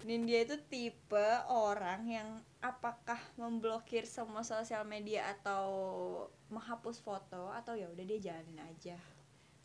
Nindya 0.00 0.48
itu 0.48 0.56
tipe 0.68 1.28
orang 1.48 2.08
yang 2.08 2.28
apakah 2.60 3.20
memblokir 3.36 4.08
semua 4.08 4.40
sosial 4.40 4.84
media 4.84 5.28
atau 5.36 5.64
menghapus 6.48 7.00
foto 7.00 7.52
atau 7.52 7.76
ya 7.76 7.88
udah 7.88 8.04
dia 8.04 8.18
jalanin 8.20 8.60
aja. 8.64 8.96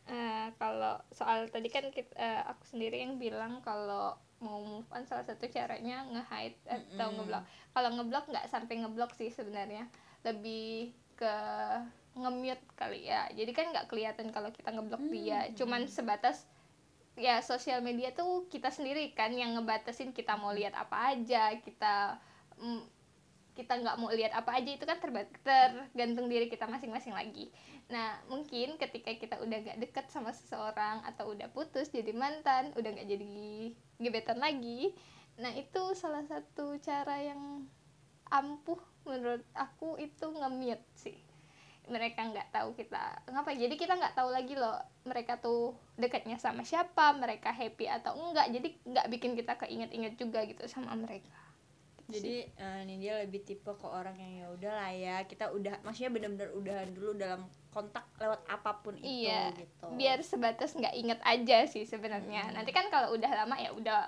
Eh, 0.05 0.47
kalau 0.59 0.99
soal 1.11 1.47
tadi 1.47 1.71
kan 1.71 1.87
kit- 1.91 2.15
eh, 2.15 2.43
aku 2.45 2.63
sendiri 2.67 2.99
yang 3.03 3.15
bilang 3.15 3.63
kalau 3.63 4.15
mau 4.43 4.59
move 4.59 4.87
on 4.91 5.03
salah 5.07 5.23
satu 5.23 5.47
caranya 5.47 6.03
nge-hide 6.11 6.59
atau 6.67 7.07
Mm-mm. 7.11 7.15
ngeblok. 7.23 7.43
Kalau 7.71 7.89
ngeblok 7.95 8.25
nggak 8.31 8.47
sampai 8.51 8.75
ngeblok 8.83 9.11
sih 9.15 9.31
sebenarnya. 9.31 9.87
Lebih 10.27 10.91
ke 11.15 11.35
nge-mute 12.15 12.63
kali 12.75 13.07
ya. 13.07 13.27
Jadi 13.31 13.51
kan 13.51 13.71
nggak 13.71 13.87
kelihatan 13.91 14.31
kalau 14.31 14.51
kita 14.51 14.71
ngeblok 14.71 15.03
dia. 15.11 15.51
Cuman 15.55 15.87
sebatas 15.87 16.47
ya 17.15 17.39
sosial 17.39 17.79
media 17.79 18.11
tuh 18.11 18.47
kita 18.51 18.67
sendiri 18.67 19.15
kan 19.15 19.31
yang 19.31 19.55
ngebatasin 19.55 20.11
kita 20.11 20.35
mau 20.35 20.51
lihat 20.51 20.75
apa 20.75 21.15
aja, 21.15 21.55
kita 21.63 22.19
mm, 22.59 22.94
kita 23.55 23.79
nggak 23.79 23.95
mau 23.97 24.11
lihat 24.11 24.35
apa 24.35 24.59
aja 24.59 24.67
itu 24.67 24.83
kan 24.83 24.99
tergantung 24.99 26.27
diri 26.27 26.51
kita 26.51 26.67
masing-masing 26.67 27.15
lagi. 27.15 27.47
Nah, 27.87 28.19
mungkin 28.27 28.75
ketika 28.75 29.15
kita 29.15 29.39
udah 29.39 29.57
gak 29.61 29.79
deket 29.79 30.05
sama 30.11 30.35
seseorang 30.35 31.05
atau 31.07 31.31
udah 31.31 31.47
putus 31.53 31.87
jadi 31.93 32.11
mantan, 32.11 32.75
udah 32.75 32.89
gak 32.91 33.07
jadi 33.07 33.71
gebetan 34.01 34.43
lagi, 34.43 34.91
nah 35.39 35.53
itu 35.55 35.95
salah 35.95 36.25
satu 36.27 36.75
cara 36.83 37.15
yang 37.21 37.63
ampuh 38.27 38.81
menurut 39.05 39.45
aku 39.53 39.95
itu 40.01 40.25
nge-mute 40.25 40.83
sih. 40.97 41.15
Mereka 41.85 42.33
nggak 42.33 42.49
tahu 42.49 42.73
kita 42.73 43.21
ngapain, 43.29 43.61
jadi 43.61 43.77
kita 43.77 43.93
nggak 43.93 44.17
tahu 44.17 44.33
lagi 44.33 44.57
loh 44.57 44.81
mereka 45.05 45.37
tuh 45.37 45.77
dekatnya 46.01 46.41
sama 46.41 46.65
siapa, 46.65 47.13
mereka 47.13 47.53
happy 47.53 47.85
atau 47.85 48.17
enggak, 48.17 48.49
jadi 48.49 48.67
nggak 48.81 49.07
bikin 49.13 49.37
kita 49.37 49.53
keinget-inget 49.61 50.17
juga 50.17 50.41
gitu 50.49 50.65
sama 50.65 50.97
mereka. 50.97 51.44
Jadi 52.05 52.45
eh, 52.45 52.81
Nindya 52.85 53.25
lebih 53.25 53.41
tipe 53.41 53.71
ke 53.73 53.87
orang 53.89 54.13
yang 54.17 54.33
ya 54.45 54.47
udah 54.53 54.73
lah 54.77 54.91
ya 54.93 55.15
kita 55.25 55.49
udah 55.49 55.81
maksudnya 55.81 56.13
benar-benar 56.13 56.49
udahan 56.53 56.89
dulu 56.93 57.17
dalam 57.17 57.49
kontak 57.73 58.05
lewat 58.21 58.45
apa 58.45 58.71
pun 58.79 58.95
itu 58.95 59.25
iya 59.25 59.51
gitu. 59.51 59.89
biar 59.97 60.21
sebatas 60.21 60.77
nggak 60.77 60.95
inget 60.95 61.19
aja 61.25 61.57
sih 61.65 61.83
sebenarnya. 61.83 62.53
Nanti 62.53 62.69
kan 62.69 62.87
kalau 62.93 63.17
udah 63.17 63.31
lama 63.33 63.57
ya 63.57 63.73
udah 63.73 64.05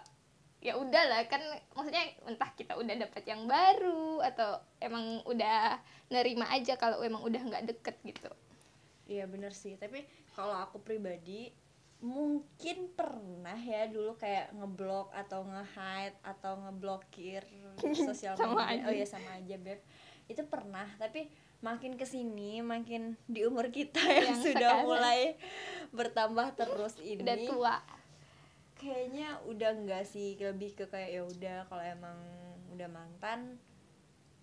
ya 0.58 0.74
udah 0.74 1.04
lah 1.06 1.22
kan 1.30 1.42
maksudnya 1.78 2.18
entah 2.26 2.50
kita 2.58 2.74
udah 2.78 2.96
dapat 2.98 3.24
yang 3.30 3.46
baru 3.46 4.22
atau 4.26 4.58
emang 4.82 5.22
udah 5.26 5.78
nerima 6.10 6.50
aja 6.50 6.78
kalau 6.78 7.02
emang 7.02 7.22
udah 7.26 7.42
nggak 7.42 7.66
deket 7.66 7.96
gitu. 8.06 8.30
Iya 9.08 9.24
bener 9.26 9.56
sih, 9.56 9.80
tapi 9.80 10.04
kalau 10.36 10.54
aku 10.54 10.84
pribadi 10.84 11.50
mungkin 11.98 12.94
pernah 12.94 13.58
ya 13.58 13.86
dulu 13.86 14.14
kayak 14.16 14.54
ngeblok 14.54 15.10
atau 15.12 15.42
nge-hide 15.44 16.14
atau 16.22 16.54
ngeblokir 16.60 17.42
sosial 18.08 18.34
Sama 18.34 18.64
media. 18.64 18.70
aja. 18.72 18.86
Oh 18.86 18.94
iya 18.94 19.06
sama 19.06 19.30
aja, 19.34 19.56
Beb. 19.56 19.82
Itu 20.26 20.46
pernah, 20.46 20.86
tapi 20.96 21.26
makin 21.58 21.98
ke 21.98 22.06
sini 22.06 22.62
makin 22.62 23.18
di 23.26 23.42
umur 23.42 23.72
kita 23.72 23.98
yang, 24.14 24.30
Yang 24.32 24.42
sudah 24.46 24.72
sekarang. 24.78 24.86
mulai 24.86 25.22
bertambah 25.90 26.48
terus 26.54 26.94
ini 27.02 27.18
udah 27.18 27.38
tua 27.44 27.76
kayaknya 28.78 29.42
udah 29.44 29.74
enggak 29.74 30.06
sih 30.06 30.38
lebih 30.38 30.78
ke 30.78 30.86
kayak 30.86 31.10
ya 31.12 31.22
udah 31.26 31.58
kalau 31.66 31.82
emang 31.82 32.14
udah 32.70 32.86
mantan 32.86 33.58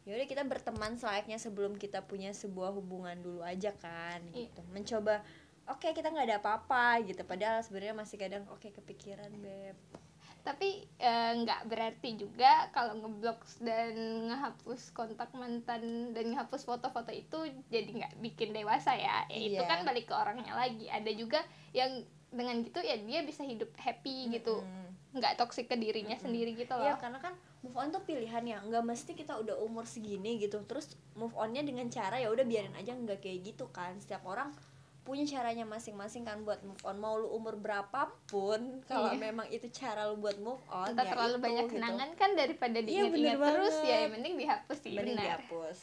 ya 0.02 0.18
udah 0.18 0.26
kita 0.26 0.42
berteman 0.42 0.98
selayaknya 0.98 1.38
sebelum 1.38 1.78
kita 1.78 2.02
punya 2.02 2.34
sebuah 2.34 2.74
hubungan 2.74 3.14
dulu 3.16 3.40
aja 3.40 3.70
kan 3.72 4.18
Iya. 4.26 4.50
gitu 4.50 4.66
mencoba 4.68 5.22
oke 5.66 5.88
kita 5.90 6.08
nggak 6.08 6.26
ada 6.28 6.38
apa-apa 6.40 7.00
gitu. 7.04 7.22
Padahal 7.24 7.60
sebenarnya 7.64 7.96
masih 7.96 8.16
kadang 8.16 8.44
oke 8.52 8.68
kepikiran 8.68 9.30
beb. 9.40 9.76
Tapi 10.44 10.84
eh, 11.00 11.32
nggak 11.40 11.72
berarti 11.72 12.20
juga 12.20 12.68
kalau 12.68 13.00
ngeblok 13.00 13.40
dan 13.64 13.96
ngehapus 14.28 14.92
kontak 14.92 15.32
mantan 15.32 16.12
dan 16.12 16.24
ngehapus 16.28 16.68
foto-foto 16.68 17.08
itu 17.08 17.48
jadi 17.72 17.88
nggak 17.88 18.14
bikin 18.20 18.52
dewasa 18.52 18.92
ya. 18.92 19.24
Ya, 19.32 19.40
itu 19.40 19.62
Iya. 19.64 19.68
kan 19.68 19.88
balik 19.88 20.12
ke 20.12 20.14
orangnya 20.14 20.52
lagi. 20.52 20.84
Ada 20.84 21.10
juga 21.16 21.40
yang 21.72 22.04
dengan 22.28 22.60
gitu 22.60 22.82
ya 22.82 22.98
dia 22.98 23.24
bisa 23.24 23.40
hidup 23.40 23.72
happy 23.80 24.32
gitu. 24.32 24.60
Mm-mm. 24.60 24.82
nggak 25.14 25.38
toksik 25.38 25.70
ke 25.70 25.78
dirinya 25.78 26.18
sendiri 26.18 26.58
gitu 26.58 26.74
loh. 26.74 26.90
Iya 26.90 26.98
karena 26.98 27.22
kan 27.22 27.38
move 27.62 27.78
on 27.78 27.94
tuh 27.94 28.02
pilihan 28.02 28.42
ya. 28.42 28.58
Nggak 28.60 28.82
mesti 28.82 29.14
kita 29.14 29.38
udah 29.38 29.62
umur 29.62 29.86
segini 29.86 30.42
gitu. 30.42 30.58
Terus 30.66 30.98
move 31.14 31.30
onnya 31.38 31.62
dengan 31.62 31.86
cara 31.86 32.18
ya 32.18 32.34
udah 32.34 32.42
biarin 32.42 32.74
aja 32.74 32.90
nggak 32.92 33.22
kayak 33.22 33.46
gitu 33.54 33.70
kan. 33.70 33.94
Setiap 34.02 34.26
orang 34.26 34.50
punya 35.04 35.28
caranya 35.28 35.62
masing-masing 35.62 36.24
kan 36.24 36.40
buat 36.42 36.58
move 36.60 36.80
on 36.80 36.96
mau 36.96 37.14
lu 37.14 37.28
umur 37.28 37.54
berapapun 37.54 38.80
kalau 38.84 39.12
Iya. 39.12 39.20
memang 39.20 39.46
itu 39.48 39.68
cara 39.68 40.08
lu 40.08 40.16
buat 40.16 40.40
move 40.40 40.64
on 40.66 40.88
entah 40.90 41.04
ya 41.04 41.12
terlalu 41.12 41.36
itu, 41.36 41.44
banyak 41.44 41.64
gitu. 41.64 41.74
kenangan 41.76 42.10
kan 42.14 42.30
daripada 42.32 42.78
Iya, 42.78 42.86
diingat-ingat 43.06 43.36
bener 43.36 43.52
terus 43.52 43.74
banget. 43.74 43.84
ya 43.86 43.96
yang 44.00 44.12
penting 44.12 44.34
dihapus 44.34 44.78
sih 44.80 44.90
Mending 44.90 45.06
benar 45.12 45.24
dihapus 45.28 45.78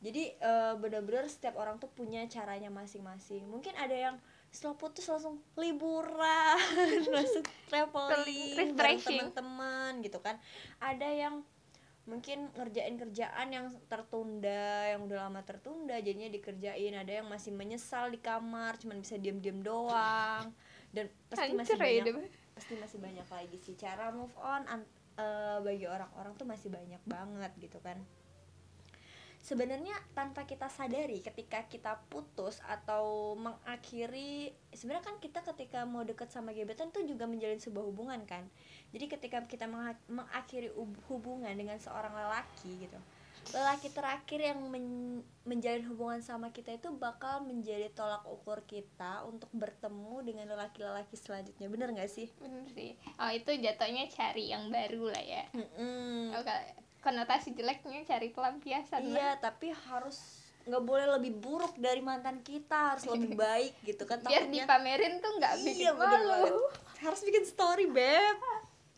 jadi 0.00 0.22
eh, 0.34 0.72
bener-bener 0.76 1.24
setiap 1.24 1.54
orang 1.54 1.76
tuh 1.76 1.88
punya 1.88 2.26
caranya 2.26 2.68
masing-masing 2.68 3.46
mungkin 3.46 3.76
ada 3.76 3.94
yang 3.94 4.16
setelah 4.50 4.74
putus 4.74 5.06
langsung 5.06 5.38
liburan 5.54 6.58
langsung 7.14 7.44
traveling 7.68 8.74
bareng 8.74 8.98
teman-teman 8.98 10.02
gitu 10.02 10.18
kan 10.18 10.34
ada 10.78 11.06
yang 11.06 11.46
mungkin 12.10 12.50
ngerjain 12.58 12.98
kerjaan 12.98 13.48
yang 13.54 13.66
tertunda 13.86 14.90
yang 14.90 15.06
udah 15.06 15.30
lama 15.30 15.40
tertunda 15.46 15.94
jadinya 16.02 16.26
dikerjain. 16.26 16.98
Ada 16.98 17.22
yang 17.22 17.30
masih 17.30 17.54
menyesal 17.54 18.10
di 18.10 18.18
kamar 18.18 18.76
cuman 18.82 18.98
bisa 18.98 19.14
diem-diem 19.16 19.62
doang. 19.62 20.50
Dan 20.90 21.06
pasti 21.30 21.54
masih 21.54 21.78
Hancur 21.78 21.86
ya 21.86 22.02
banyak 22.02 22.34
pasti 22.60 22.76
masih 22.76 22.98
banyak 23.00 23.24
lagi 23.24 23.56
sih 23.56 23.72
cara 23.72 24.12
move 24.12 24.36
on 24.36 24.68
eh, 24.68 25.58
bagi 25.64 25.88
orang-orang 25.88 26.36
tuh 26.36 26.44
masih 26.44 26.68
banyak 26.68 27.00
banget 27.08 27.52
gitu 27.56 27.80
kan 27.80 27.96
sebenarnya 29.40 29.96
tanpa 30.12 30.44
kita 30.44 30.68
sadari 30.68 31.24
ketika 31.24 31.64
kita 31.66 31.96
putus 32.12 32.60
atau 32.68 33.34
mengakhiri 33.40 34.52
sebenarnya 34.72 35.04
kan 35.04 35.16
kita 35.18 35.40
ketika 35.52 35.82
mau 35.88 36.04
deket 36.04 36.28
sama 36.28 36.52
gebetan 36.52 36.92
tuh 36.92 37.02
juga 37.08 37.24
menjalin 37.24 37.58
sebuah 37.58 37.84
hubungan 37.88 38.20
kan. 38.28 38.44
Jadi 38.92 39.06
ketika 39.08 39.44
kita 39.48 39.66
mengakhiri 40.08 40.70
hub- 40.76 41.00
hubungan 41.08 41.52
dengan 41.56 41.80
seorang 41.80 42.12
lelaki 42.12 42.86
gitu 42.88 43.00
lelaki 43.50 43.88
terakhir 43.90 44.38
yang 44.38 44.60
men- 44.70 45.24
menjalin 45.42 45.82
hubungan 45.90 46.20
sama 46.22 46.54
kita 46.54 46.76
itu 46.76 46.92
bakal 46.94 47.42
menjadi 47.42 47.90
tolak 47.90 48.22
ukur 48.28 48.62
kita 48.68 49.26
untuk 49.26 49.50
bertemu 49.50 50.22
dengan 50.22 50.46
lelaki-lelaki 50.54 51.16
selanjutnya. 51.18 51.66
Bener 51.66 51.90
nggak 51.90 52.10
sih? 52.12 52.30
Bener 52.38 52.62
sih. 52.70 52.94
Oh 53.18 53.30
itu 53.32 53.50
jatuhnya 53.50 54.06
cari 54.12 54.54
yang 54.54 54.70
baru 54.70 55.10
lah 55.10 55.24
ya. 55.24 55.44
Mm-mm. 55.56 56.36
oh, 56.36 56.42
kalau 56.44 56.62
konotasi 57.00 57.56
jeleknya 57.56 58.04
cari 58.04 58.28
pelampiasan 58.32 59.10
lah. 59.10 59.16
Iya, 59.16 59.30
tapi 59.40 59.72
harus 59.72 60.16
nggak 60.68 60.84
boleh 60.84 61.06
lebih 61.16 61.32
buruk 61.40 61.74
dari 61.80 62.04
mantan 62.04 62.44
kita, 62.44 62.96
harus 62.96 63.08
lebih 63.08 63.32
baik 63.44 63.74
gitu 63.84 64.04
kan 64.04 64.20
biar 64.20 64.44
takutnya. 64.44 64.64
dipamerin 64.68 65.14
tuh 65.18 65.32
nggak 65.40 65.54
bikin 65.64 65.84
Iya, 65.88 65.92
bener 65.96 66.20
malu. 66.28 66.62
Harus 67.00 67.20
bikin 67.24 67.44
story, 67.48 67.88
Beb. 67.88 68.38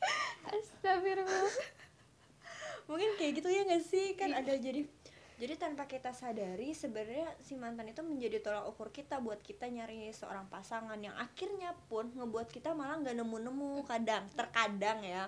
Astagfirullah 0.50 1.54
Mungkin 2.90 3.10
kayak 3.14 3.32
gitu 3.38 3.48
ya 3.48 3.62
nggak 3.62 3.84
sih? 3.86 4.18
Kan 4.18 4.34
ada 4.34 4.52
jadi 4.58 4.82
jadi 5.42 5.58
tanpa 5.58 5.90
kita 5.90 6.14
sadari 6.14 6.70
sebenarnya 6.70 7.26
si 7.42 7.58
mantan 7.58 7.90
itu 7.90 7.98
menjadi 8.06 8.38
tolak 8.38 8.62
ukur 8.70 8.94
kita 8.94 9.18
buat 9.18 9.42
kita 9.42 9.66
nyari 9.66 10.06
seorang 10.14 10.46
pasangan 10.46 10.94
yang 11.02 11.18
akhirnya 11.18 11.74
pun 11.90 12.14
ngebuat 12.14 12.46
kita 12.54 12.70
malah 12.78 13.02
nggak 13.02 13.18
nemu-nemu 13.18 13.82
kadang 13.82 14.22
terkadang 14.38 15.02
ya 15.02 15.26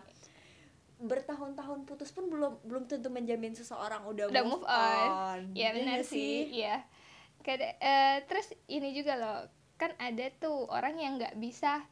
bertahun-tahun 0.99 1.85
putus 1.85 2.15
pun 2.15 2.31
belum 2.31 2.63
belum 2.65 2.87
tentu 2.87 3.11
menjamin 3.11 3.53
seseorang 3.53 4.07
udah, 4.07 4.31
Udah 4.31 4.45
move, 4.47 4.63
move 4.63 4.67
on. 4.67 5.09
on. 5.11 5.41
ya 5.61 5.75
benar 5.75 6.01
nggak 6.01 6.07
sih? 6.07 6.49
Iya. 6.51 6.83
Kada- 7.45 7.77
eh, 7.77 8.17
terus 8.25 8.53
ini 8.71 8.95
juga 8.97 9.19
loh 9.19 9.39
kan 9.75 9.91
ada 9.99 10.31
tuh 10.39 10.71
orang 10.71 10.97
yang 10.97 11.19
nggak 11.19 11.37
bisa 11.37 11.83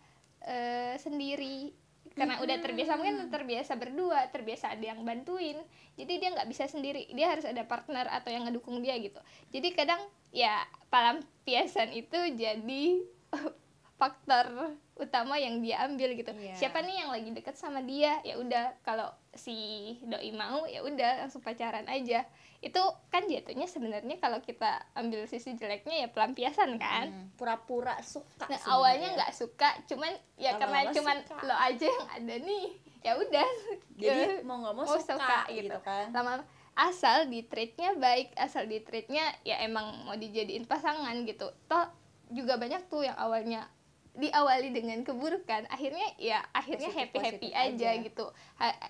eh, 0.42 0.94
sendiri. 0.96 1.74
Karena 2.12 2.44
udah 2.44 2.60
terbiasa 2.60 3.00
mungkin 3.00 3.32
terbiasa 3.32 3.72
berdua 3.80 4.28
terbiasa 4.28 4.76
ada 4.76 4.84
yang 4.84 5.00
bantuin. 5.00 5.56
Jadi 5.96 6.12
dia 6.20 6.28
nggak 6.28 6.48
bisa 6.50 6.68
sendiri. 6.68 7.08
Dia 7.08 7.32
harus 7.32 7.48
ada 7.48 7.64
partner 7.64 8.04
atau 8.04 8.28
yang 8.28 8.44
ngedukung 8.44 8.84
dia 8.84 8.96
gitu. 9.00 9.16
Jadi 9.48 9.72
kadang 9.72 10.00
ya 10.28 10.60
pelampiasan 10.92 11.92
itu 11.96 12.18
jadi 12.36 12.84
faktor 14.02 14.46
utama 14.94 15.34
yang 15.36 15.58
dia 15.58 15.78
ambil 15.80 16.10
gitu 16.12 16.30
Iya. 16.32 16.54
siapa 16.56 16.78
nih 16.78 16.94
yang 16.96 17.10
lagi 17.10 17.30
deket 17.30 17.54
sama 17.54 17.78
dia 17.80 18.18
ya 18.20 18.34
udah 18.34 18.74
kalau 18.80 19.06
si 19.32 19.54
doi 20.02 20.30
mau 20.32 20.66
ya 20.66 20.82
udah 20.82 21.22
langsung 21.22 21.38
pacaran 21.38 21.86
aja 21.86 22.26
itu 22.60 22.78
kan 23.08 23.22
jatuhnya 23.24 23.64
sebenarnya 23.64 24.16
kalau 24.16 24.38
kita 24.38 24.68
ambil 24.92 25.22
sisi 25.24 25.54
jeleknya 25.54 25.98
ya 26.00 26.08
pelampiasan 26.08 26.78
kan 26.78 27.06
Hmm, 27.08 27.26
pura-pura 27.32 27.94
suka 28.00 28.46
nah 28.46 28.58
awalnya 28.68 29.14
nggak 29.16 29.32
suka 29.32 29.70
cuman 29.86 30.10
ya 30.36 30.52
Lama-lama 30.52 30.62
karena 30.80 30.92
cuman 30.92 31.16
suka. 31.20 31.42
lo 31.44 31.56
aja 31.56 31.86
yang 31.88 32.08
ada 32.12 32.34
nih 32.40 32.64
ya 33.00 33.12
udah 33.16 33.48
jadi 33.96 34.22
Eh, 34.32 34.40
mau 34.42 34.58
nggak 34.58 34.74
mau, 34.76 34.84
mau 34.84 34.94
suka, 34.96 35.14
suka, 35.14 35.38
gitu. 35.48 35.66
gitu. 35.66 35.78
kan 35.80 36.06
lama 36.10 36.42
asal 36.72 37.26
di 37.26 37.42
treatnya 37.42 37.94
baik 37.94 38.34
asal 38.34 38.64
di 38.64 38.78
treatnya 38.78 39.26
ya 39.42 39.58
emang 39.60 39.86
mau 40.04 40.14
dijadiin 40.14 40.64
pasangan 40.64 41.14
gitu 41.22 41.50
toh 41.64 41.86
juga 42.28 42.56
banyak 42.56 42.86
tuh 42.86 43.02
yang 43.02 43.14
awalnya 43.14 43.66
diawali 44.12 44.76
dengan 44.76 45.00
keburukan 45.00 45.64
akhirnya 45.72 46.04
ya 46.20 46.44
akhirnya 46.52 46.92
Positif- 46.92 47.08
happy 47.12 47.18
happy 47.18 47.48
positif 47.48 47.52
aja, 47.56 47.88
aja. 47.96 48.02
gitu. 48.04 48.26
Ha- 48.60 48.80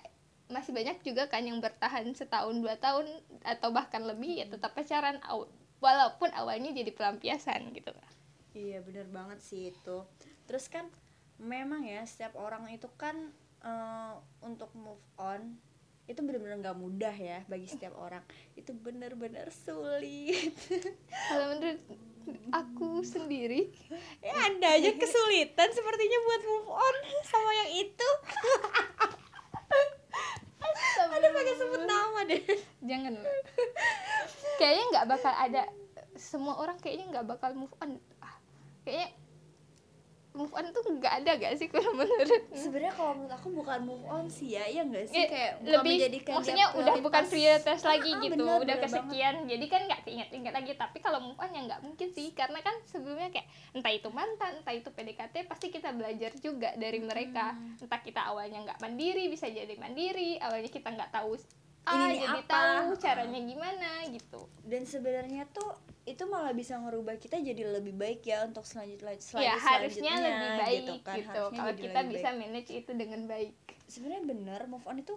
masih 0.51 0.75
banyak 0.75 0.97
juga 1.01 1.31
kan 1.31 1.41
yang 1.41 1.57
bertahan 1.63 2.05
setahun 2.13 2.53
dua 2.59 2.75
tahun 2.77 3.07
atau 3.47 3.71
bahkan 3.71 4.03
lebih 4.03 4.43
ya 4.43 4.45
tetap 4.45 4.75
pacaran 4.75 5.17
walaupun 5.79 6.29
awalnya 6.35 6.75
jadi 6.75 6.91
pelampiasan 6.91 7.71
gitu. 7.71 7.89
Iya 8.53 8.83
bener 8.85 9.07
banget 9.09 9.39
sih 9.41 9.71
itu. 9.71 9.97
Terus 10.45 10.67
kan 10.67 10.85
memang 11.39 11.87
ya 11.87 12.03
setiap 12.05 12.35
orang 12.37 12.67
itu 12.69 12.85
kan 12.99 13.15
eh, 13.63 14.13
untuk 14.43 14.69
move 14.75 15.01
on 15.17 15.57
itu 16.03 16.19
bener-bener 16.19 16.59
nggak 16.59 16.75
mudah 16.77 17.15
ya 17.15 17.47
bagi 17.47 17.65
setiap 17.65 17.95
orang. 17.95 18.21
Itu 18.59 18.75
bener-bener 18.75 19.47
sulit. 19.49 20.51
Kalau 21.31 21.55
menurut 21.55 21.79
aku 22.51 23.01
sendiri. 23.05 23.69
Ya 24.25 24.33
anda 24.47 24.79
aja 24.79 24.95
kesulitan 24.95 25.69
sepertinya 25.75 26.19
buat 26.23 26.41
move 26.47 26.69
on 26.71 26.95
sama 27.27 27.51
yang 27.63 27.71
itu. 27.85 28.09
Ada 31.13 31.27
pakai 31.29 31.53
sebut 31.59 31.81
nama 31.83 32.19
deh. 32.23 32.43
Jangan. 32.87 33.13
Kayaknya 34.57 34.85
nggak 34.95 35.07
bakal 35.11 35.33
ada 35.35 35.63
semua 36.15 36.55
orang 36.55 36.79
kayaknya 36.79 37.19
nggak 37.19 37.27
bakal 37.35 37.51
move 37.53 37.75
on. 37.83 37.99
Ah, 38.23 38.39
kayaknya 38.87 39.11
move 40.33 40.49
on 40.57 40.65
tuh 40.73 40.81
nggak 40.81 41.13
ada 41.21 41.31
gak 41.37 41.53
sih 41.55 41.69
kalau 41.69 41.93
menurut? 41.99 42.43
Sebenarnya 42.51 42.93
kalau 42.93 43.13
menurut 43.13 43.33
aku 43.37 43.47
bukan 43.53 43.79
move 43.85 44.05
on 44.09 44.25
sih 44.25 44.57
ya 44.57 44.65
iya 44.65 44.81
nggak 44.81 45.05
sih? 45.13 45.15
Ya, 45.15 45.25
kayak 45.29 45.51
lebih 45.61 45.93
menjadikan 45.93 46.33
maksudnya 46.41 46.67
udah 46.73 46.95
bukan 46.99 47.23
prioritas. 47.29 47.79
Ah, 47.85 47.89
lagi 47.93 48.09
ah, 48.09 48.19
gitu 48.19 48.33
bener, 48.33 48.45
udah 48.45 48.57
bener 48.61 48.77
banget. 48.81 48.85
kesekian 48.89 49.35
jadi 49.45 49.65
kan 49.69 49.81
nggak 49.85 50.01
ingat-ingat 50.09 50.53
lagi. 50.53 50.71
Tapi 50.73 50.97
kalau 50.99 51.19
move 51.21 51.37
on 51.37 51.49
ya 51.53 51.61
nggak 51.63 51.81
mungkin 51.85 52.07
sih 52.09 52.27
karena 52.33 52.59
kan 52.65 52.75
sebelumnya 52.89 53.29
kayak 53.29 53.47
entah 53.71 53.93
itu 53.93 54.09
mantan 54.09 54.51
entah 54.59 54.73
itu 54.73 54.89
PDKT 54.89 55.35
pasti 55.45 55.69
kita 55.69 55.93
belajar 55.93 56.31
juga 56.41 56.73
dari 56.75 56.99
mereka. 56.99 57.53
Hmm. 57.53 57.77
entah 57.77 58.01
kita 58.01 58.21
awalnya 58.25 58.59
nggak 58.63 58.79
mandiri 58.81 59.29
bisa 59.29 59.45
jadi 59.45 59.69
mandiri 59.77 60.41
awalnya 60.41 60.67
kita 60.67 60.89
nggak 60.89 61.11
tahu 61.13 61.35
Ini 61.35 61.91
ah 61.91 62.07
nih 62.09 62.19
jadi 62.23 62.41
apa? 62.41 62.49
tahu 62.49 62.89
caranya 62.95 63.39
gimana 63.43 63.89
gitu. 64.07 64.41
Dan 64.63 64.87
sebenarnya 64.87 65.43
tuh 65.51 65.92
itu 66.03 66.23
malah 66.27 66.51
bisa 66.51 66.75
ngerubah 66.75 67.15
kita 67.15 67.39
jadi 67.39 67.63
lebih 67.79 67.95
baik 67.95 68.27
ya 68.27 68.43
untuk 68.43 68.67
selanjutnya 68.67 69.15
selanjut, 69.23 69.47
ya 69.47 69.55
harusnya 69.55 70.11
selanjutnya, 70.11 70.27
lebih 70.27 70.51
baik 70.59 70.81
gitu 70.83 70.93
kan. 70.99 71.15
gitu. 71.15 71.43
Kalau 71.55 71.73
kita 71.79 71.99
bisa 72.11 72.27
baik. 72.27 72.39
manage 72.43 72.71
itu 72.75 72.91
dengan 72.91 73.21
baik. 73.23 73.55
Sebenarnya 73.87 74.23
bener 74.27 74.61
move 74.67 74.83
on 74.83 74.99
itu 74.99 75.13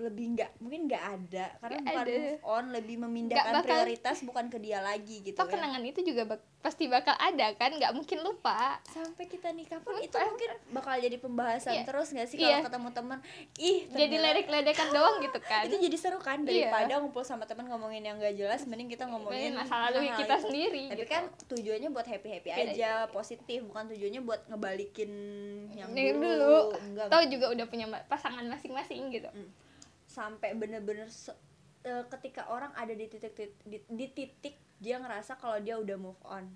lebih 0.00 0.26
nggak 0.32 0.50
mungkin 0.58 0.80
nggak 0.86 1.04
ada 1.04 1.46
karena 1.58 1.76
Nggak 1.76 1.84
bukan 1.86 2.02
ada. 2.02 2.16
move 2.16 2.42
on 2.42 2.64
lebih 2.70 2.96
memindahkan 2.98 3.52
bakal- 3.54 3.66
prioritas 3.76 4.16
bukan 4.20 4.44
ke 4.46 4.58
dia 4.58 4.78
lagi 4.80 5.16
gitu 5.22 5.34
toh 5.34 5.44
kan 5.44 5.52
kenangan 5.54 5.82
itu 5.82 6.00
juga 6.02 6.22
bak- 6.26 6.48
pasti 6.58 6.84
bakal 6.86 7.14
ada 7.14 7.46
kan 7.54 7.70
nggak 7.70 7.92
mungkin 7.92 8.18
lupa 8.20 8.80
sampai 8.86 9.24
kita 9.24 9.48
nikah 9.50 9.78
pun 9.78 9.92
Lupa. 9.92 10.04
itu 10.04 10.16
mungkin 10.18 10.50
bakal 10.70 10.92
jadi 10.94 11.16
pembahasan 11.16 11.72
Iya. 11.74 11.84
terus 11.84 12.08
nggak 12.10 12.26
sih 12.26 12.36
Iya. 12.38 12.48
kalau 12.54 12.66
ketemu 12.66 12.88
teman 12.92 13.18
ih 13.58 13.78
jadi 13.86 13.96
ternyata- 14.10 14.24
ledek-ledekan 14.26 14.88
doang 14.96 15.16
gitu 15.20 15.38
kan 15.38 15.62
itu 15.62 15.76
jadi 15.78 15.96
seru 15.96 16.18
kan 16.18 16.38
Iya. 16.40 16.68
daripada 16.68 16.92
ngumpul 16.98 17.22
sama 17.22 17.44
teman 17.44 17.64
ngomongin 17.66 18.02
yang 18.02 18.16
gak 18.16 18.34
jelas 18.34 18.64
mending 18.64 18.88
kita 18.88 19.04
ngomongin 19.04 19.52
Ngomongin 19.52 19.52
masa 19.58 19.74
lalu 19.86 19.98
kita 20.14 20.34
itu. 20.34 20.44
sendiri 20.44 20.82
tapi 20.86 20.96
gitu. 20.98 21.10
kan 21.10 21.22
tujuannya 21.46 21.88
buat 21.90 22.06
happy 22.06 22.28
happy 22.30 22.48
Iya, 22.50 22.64
aja 22.66 22.90
positif 23.08 23.58
bukan 23.62 23.84
tujuannya 23.86 24.20
buat 24.20 24.40
ngebalikin 24.46 25.10
yang 25.72 25.88
dulu, 25.90 26.20
dulu 26.22 26.56
enggak 26.74 27.06
tahu 27.08 27.22
juga 27.26 27.46
udah 27.50 27.66
punya 27.66 27.86
pasangan 28.04 28.44
masing-masing 28.46 29.08
gitu 29.10 29.28
sampai 30.10 30.58
bener-bener 30.58 31.06
eh, 31.86 32.04
ketika 32.10 32.50
orang 32.50 32.74
ada 32.74 32.90
di 32.90 33.06
titik 33.06 33.32
tit- 33.38 33.62
di, 33.62 33.78
di 33.86 34.06
titik 34.10 34.58
dia 34.82 34.98
ngerasa 34.98 35.38
kalau 35.38 35.62
dia 35.62 35.78
udah 35.78 35.94
move 35.94 36.18
on. 36.26 36.50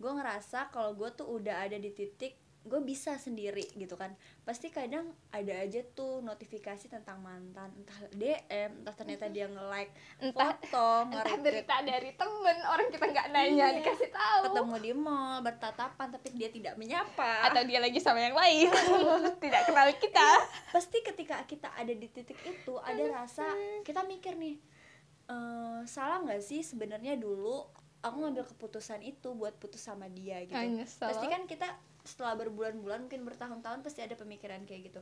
Gue 0.00 0.12
ngerasa 0.16 0.72
kalau 0.72 0.96
gue 0.96 1.10
tuh 1.12 1.28
udah 1.28 1.68
ada 1.68 1.76
di 1.76 1.92
titik 1.92 2.38
gue 2.68 2.80
bisa 2.80 3.16
sendiri 3.16 3.64
gitu 3.72 3.94
kan. 3.94 4.12
Pasti 4.42 4.68
kadang 4.68 5.02
ada 5.28 5.54
aja 5.56 5.80
tuh 5.88 6.20
notifikasi 6.20 6.86
tentang 6.86 7.18
mantan 7.18 7.72
entah 7.74 7.98
DM 8.12 8.70
entah 8.78 8.92
ternyata 8.92 9.26
dia 9.26 9.46
nge-like 9.46 9.90
Entah- 10.20 10.54
foto 10.54 10.88
entah 11.08 11.36
berita 11.38 11.80
dari 11.80 12.12
temen 12.12 12.56
orang 12.62 12.88
kita 12.88 13.04
nggak 13.04 13.28
nanya 13.30 13.66
Iya. 13.66 13.76
dikasih 13.80 14.10
tahu. 14.10 14.42
Ketemu 14.46 14.76
di 14.78 14.92
mall 14.92 15.40
bertatapan 15.40 16.06
tapi 16.10 16.28
dia 16.32 16.48
tidak 16.48 16.76
menyapa. 16.76 17.48
Atau 17.48 17.64
dia 17.64 17.78
lagi 17.78 17.98
sama 17.98 18.20
yang 18.20 18.34
lain. 18.34 18.68
Tidak 19.42 19.62
kenal 19.64 19.88
kita. 19.94 20.28
Pasti 20.68 21.00
ketika 21.00 21.40
kita 21.42 21.72
ada 21.72 21.90
di 21.90 22.06
titik 22.06 22.36
itu 22.40 22.76
ada 22.78 23.00
rasa 23.14 23.48
kita 23.80 24.04
mikir 24.04 24.34
nih 24.34 24.60
eh, 25.26 25.80
salah 25.84 26.20
nggak 26.20 26.40
sih 26.40 26.60
sebenarnya 26.60 27.14
dulu 27.14 27.64
aku 27.98 28.16
ngambil 28.16 28.46
keputusan 28.46 29.02
itu 29.02 29.32
buat 29.32 29.54
putus 29.54 29.80
sama 29.80 30.06
dia 30.06 30.42
gitu? 30.42 30.54
Pasti 30.98 31.26
kan 31.26 31.44
kita 31.44 31.66
setelah 32.08 32.32
berbulan-bulan 32.34 33.04
mungkin 33.04 33.28
bertahun-tahun 33.28 33.84
pasti 33.84 34.00
ada 34.00 34.16
pemikiran 34.16 34.64
kayak 34.64 34.88
gitu. 34.88 35.00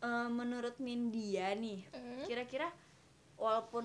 Eh, 0.00 0.28
menurut 0.28 0.74
Mindia 0.82 1.54
nih 1.54 1.86
Hmm. 1.94 2.26
kira-kira 2.26 2.66
walaupun 3.38 3.84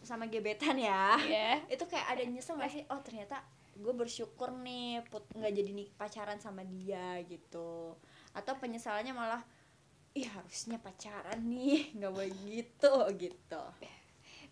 sama 0.00 0.30
gebetan 0.30 0.78
ya 0.78 1.18
Iya. 1.18 1.50
itu 1.74 1.84
kayak 1.84 2.06
ada 2.14 2.22
nyesel 2.24 2.54
gak 2.56 2.70
sih? 2.70 2.84
Oh 2.88 3.00
ternyata 3.02 3.42
gue 3.74 3.90
bersyukur 3.90 4.54
nih 4.54 5.02
put 5.10 5.26
nggak 5.34 5.50
jadi 5.50 5.70
nih 5.74 5.88
pacaran 5.98 6.38
sama 6.38 6.62
dia 6.62 7.18
gitu. 7.26 7.98
Atau 8.30 8.54
penyesalannya 8.56 9.10
malah 9.10 9.42
ih 10.14 10.30
harusnya 10.30 10.78
pacaran 10.78 11.42
nih. 11.42 11.90
Nggak 11.98 12.14
begitu 12.14 12.92
gitu. 13.18 13.62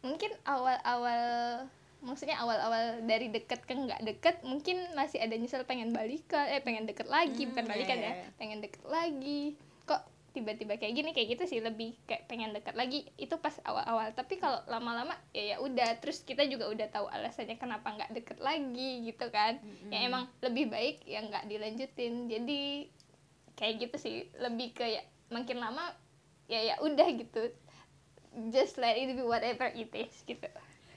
Mungkin 0.02 0.34
awal-awal 0.42 1.70
maksudnya 2.02 2.36
awal-awal 2.36 3.00
dari 3.06 3.30
deket 3.30 3.62
ke 3.62 3.72
nggak 3.72 4.02
deket 4.02 4.36
mungkin 4.42 4.82
masih 4.92 5.22
ada 5.22 5.38
nyesel 5.38 5.62
pengen 5.62 5.94
balikan 5.94 6.50
eh 6.50 6.58
pengen 6.58 6.84
deket 6.84 7.06
lagi 7.06 7.46
Hmm, 7.46 7.54
bukan 7.54 7.64
balikan 7.70 7.98
iya, 7.98 8.06
ya? 8.06 8.12
iya. 8.18 8.28
pengen 8.34 8.58
deket 8.58 8.82
lagi. 8.84 9.54
Kok 9.86 10.02
tiba-tiba 10.32 10.74
kayak 10.76 10.94
gini? 10.96 11.10
Kayak 11.14 11.28
gitu 11.38 11.44
sih 11.46 11.60
lebih 11.62 11.94
kayak 12.04 12.26
pengen 12.26 12.50
deket 12.50 12.74
lagi. 12.74 13.06
Itu 13.14 13.38
pas 13.38 13.54
awal-awal. 13.62 14.10
Tapi 14.12 14.36
kalau 14.36 14.58
lama-lama 14.66 15.14
ya 15.30 15.54
ya 15.54 15.56
udah. 15.62 16.02
Terus 16.02 16.26
kita 16.26 16.42
juga 16.50 16.66
udah 16.68 16.90
tahu 16.90 17.06
alasannya 17.06 17.54
kenapa 17.54 17.86
nggak 17.86 18.10
deket 18.18 18.38
lagi 18.42 19.06
gitu 19.06 19.26
kan? 19.30 19.62
Ya 19.88 20.02
emang 20.02 20.26
lebih 20.42 20.74
baik 20.74 21.06
ya 21.06 21.22
nggak 21.22 21.46
dilanjutin. 21.46 22.26
Jadi 22.26 22.90
kayak 23.54 23.74
gitu 23.78 23.96
sih. 24.00 24.14
Lebih 24.42 24.74
ke 24.74 24.84
ya 24.90 25.02
makin 25.30 25.62
lama 25.62 25.94
ya 26.50 26.58
ya 26.64 26.74
udah 26.82 27.08
gitu. 27.14 27.52
Just 28.50 28.80
let 28.80 28.96
it 28.96 29.12
be 29.12 29.22
whatever 29.22 29.68
it 29.70 29.92
is 29.92 30.16
gitu. 30.24 30.48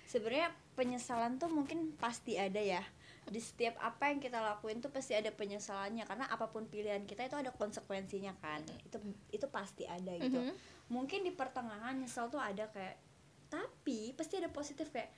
Sebenarnya 0.07 0.49
penyesalan 0.75 1.39
tuh 1.41 1.47
mungkin 1.49 1.95
pasti 1.95 2.35
ada 2.35 2.59
ya. 2.59 2.83
Di 3.25 3.41
setiap 3.41 3.81
apa 3.81 4.13
yang 4.13 4.21
kita 4.21 4.37
lakuin 4.37 4.83
tuh 4.83 4.93
pasti 4.93 5.17
ada 5.17 5.33
penyesalannya 5.33 6.05
karena 6.05 6.29
apa 6.29 6.51
pun 6.53 6.69
pilihan 6.69 7.07
kita 7.09 7.25
itu 7.25 7.39
ada 7.39 7.49
konsekuensinya 7.55 8.37
kan. 8.37 8.61
Itu 8.85 9.01
itu 9.33 9.47
pasti 9.49 9.87
ada 9.87 10.13
gitu. 10.19 10.37
Mhm. 10.37 10.55
mungkin 10.85 11.25
di 11.25 11.33
pertengahan 11.33 11.97
nyesel 11.97 12.29
tuh 12.29 12.37
ada 12.37 12.69
kayak 12.69 13.01
tapi 13.49 14.13
pasti 14.13 14.37
ada 14.37 14.53
positif 14.53 14.93
kayak 14.93 15.09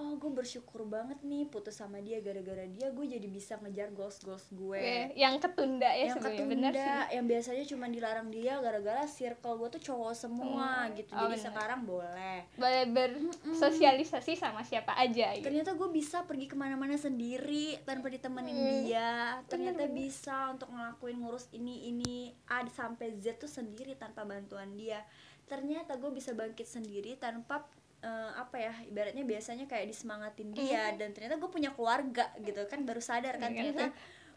oh 0.00 0.16
gue 0.16 0.32
bersyukur 0.32 0.82
banget 0.82 1.20
nih 1.20 1.44
putus 1.44 1.74
sama 1.74 1.98
dia 1.98 2.18
gara-gara 2.18 2.64
dia 2.64 2.88
gue 2.88 3.06
jadi 3.06 3.28
bisa 3.28 3.54
ngejar 3.56 3.88
goals 3.90 4.16
goals 4.18 4.48
gue 4.50 4.80
yang 5.14 5.36
ketunda 5.36 5.86
ya 5.86 6.08
yang 6.08 6.18
ketunda 6.18 6.48
bener 6.48 6.72
sih 6.72 7.14
yang 7.14 7.26
biasanya 7.26 7.64
cuma 7.66 7.86
dilarang 7.86 8.28
dia 8.28 8.56
gara-gara 8.58 9.04
circle 9.04 9.54
gue 9.56 9.68
tuh 9.70 9.82
cowok 9.84 10.12
semua 10.14 10.68
Hmm. 10.82 10.94
gitu 10.94 11.10
Oh, 11.10 11.20
jadi 11.22 11.30
bener. 11.30 11.44
sekarang 11.44 11.80
boleh 11.82 12.36
boleh 12.54 12.82
bersosialisasi 12.88 14.32
sama 14.34 14.62
siapa 14.62 14.96
aja 14.96 15.32
gitu 15.32 15.44
ternyata 15.44 15.72
gue 15.72 15.88
bisa 15.90 16.22
pergi 16.22 16.46
ke 16.46 16.54
mana-mana 16.54 16.96
sendiri 16.96 17.76
tanpa 17.82 18.08
ditemenin 18.08 18.52
Hmm. 18.52 18.80
dia 18.82 19.10
ternyata 19.46 19.82
Bener-bener. 19.82 20.00
bisa 20.00 20.36
untuk 20.48 20.68
ngelakuin 20.70 21.16
ngurus 21.18 21.46
ini 21.50 21.86
ini 21.86 22.14
A 22.46 22.64
sampai 22.66 23.12
Z 23.14 23.36
tuh 23.36 23.50
sendiri 23.50 23.94
tanpa 23.94 24.22
bantuan 24.22 24.72
dia 24.72 25.04
ternyata 25.44 25.94
gue 25.94 26.10
bisa 26.10 26.30
bangkit 26.30 26.64
sendiri 26.64 27.16
tanpa 27.16 27.66
eh, 28.00 28.30
apa 28.32 28.56
ya 28.56 28.72
ibaratnya 28.86 29.22
biasanya 29.22 29.64
kayak 29.64 29.88
disemangatin 29.88 30.50
dia 30.50 30.96
dan 30.96 31.12
ternyata 31.12 31.36
gue 31.36 31.50
punya 31.50 31.70
keluarga 31.70 32.32
gitu 32.40 32.64
kan 32.64 32.82
baru 32.82 32.98
sadar 32.98 33.36
kan 33.36 33.52
Iya. 33.52 33.60
ternyata 33.70 33.84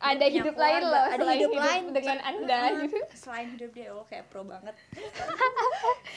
ada 0.04 0.26
hidup 0.28 0.56
lain 0.60 0.82
loh 0.84 1.06
ada 1.08 1.23
hidup 1.32 1.54
lain 1.56 1.84
dengan 1.95 2.17
anda 2.19 2.60
gitu. 2.84 2.99
selain 3.15 3.47
hidup 3.56 3.71
dia 3.71 3.88
oh 3.95 4.04
kayak 4.04 4.28
pro 4.28 4.43
banget. 4.43 4.76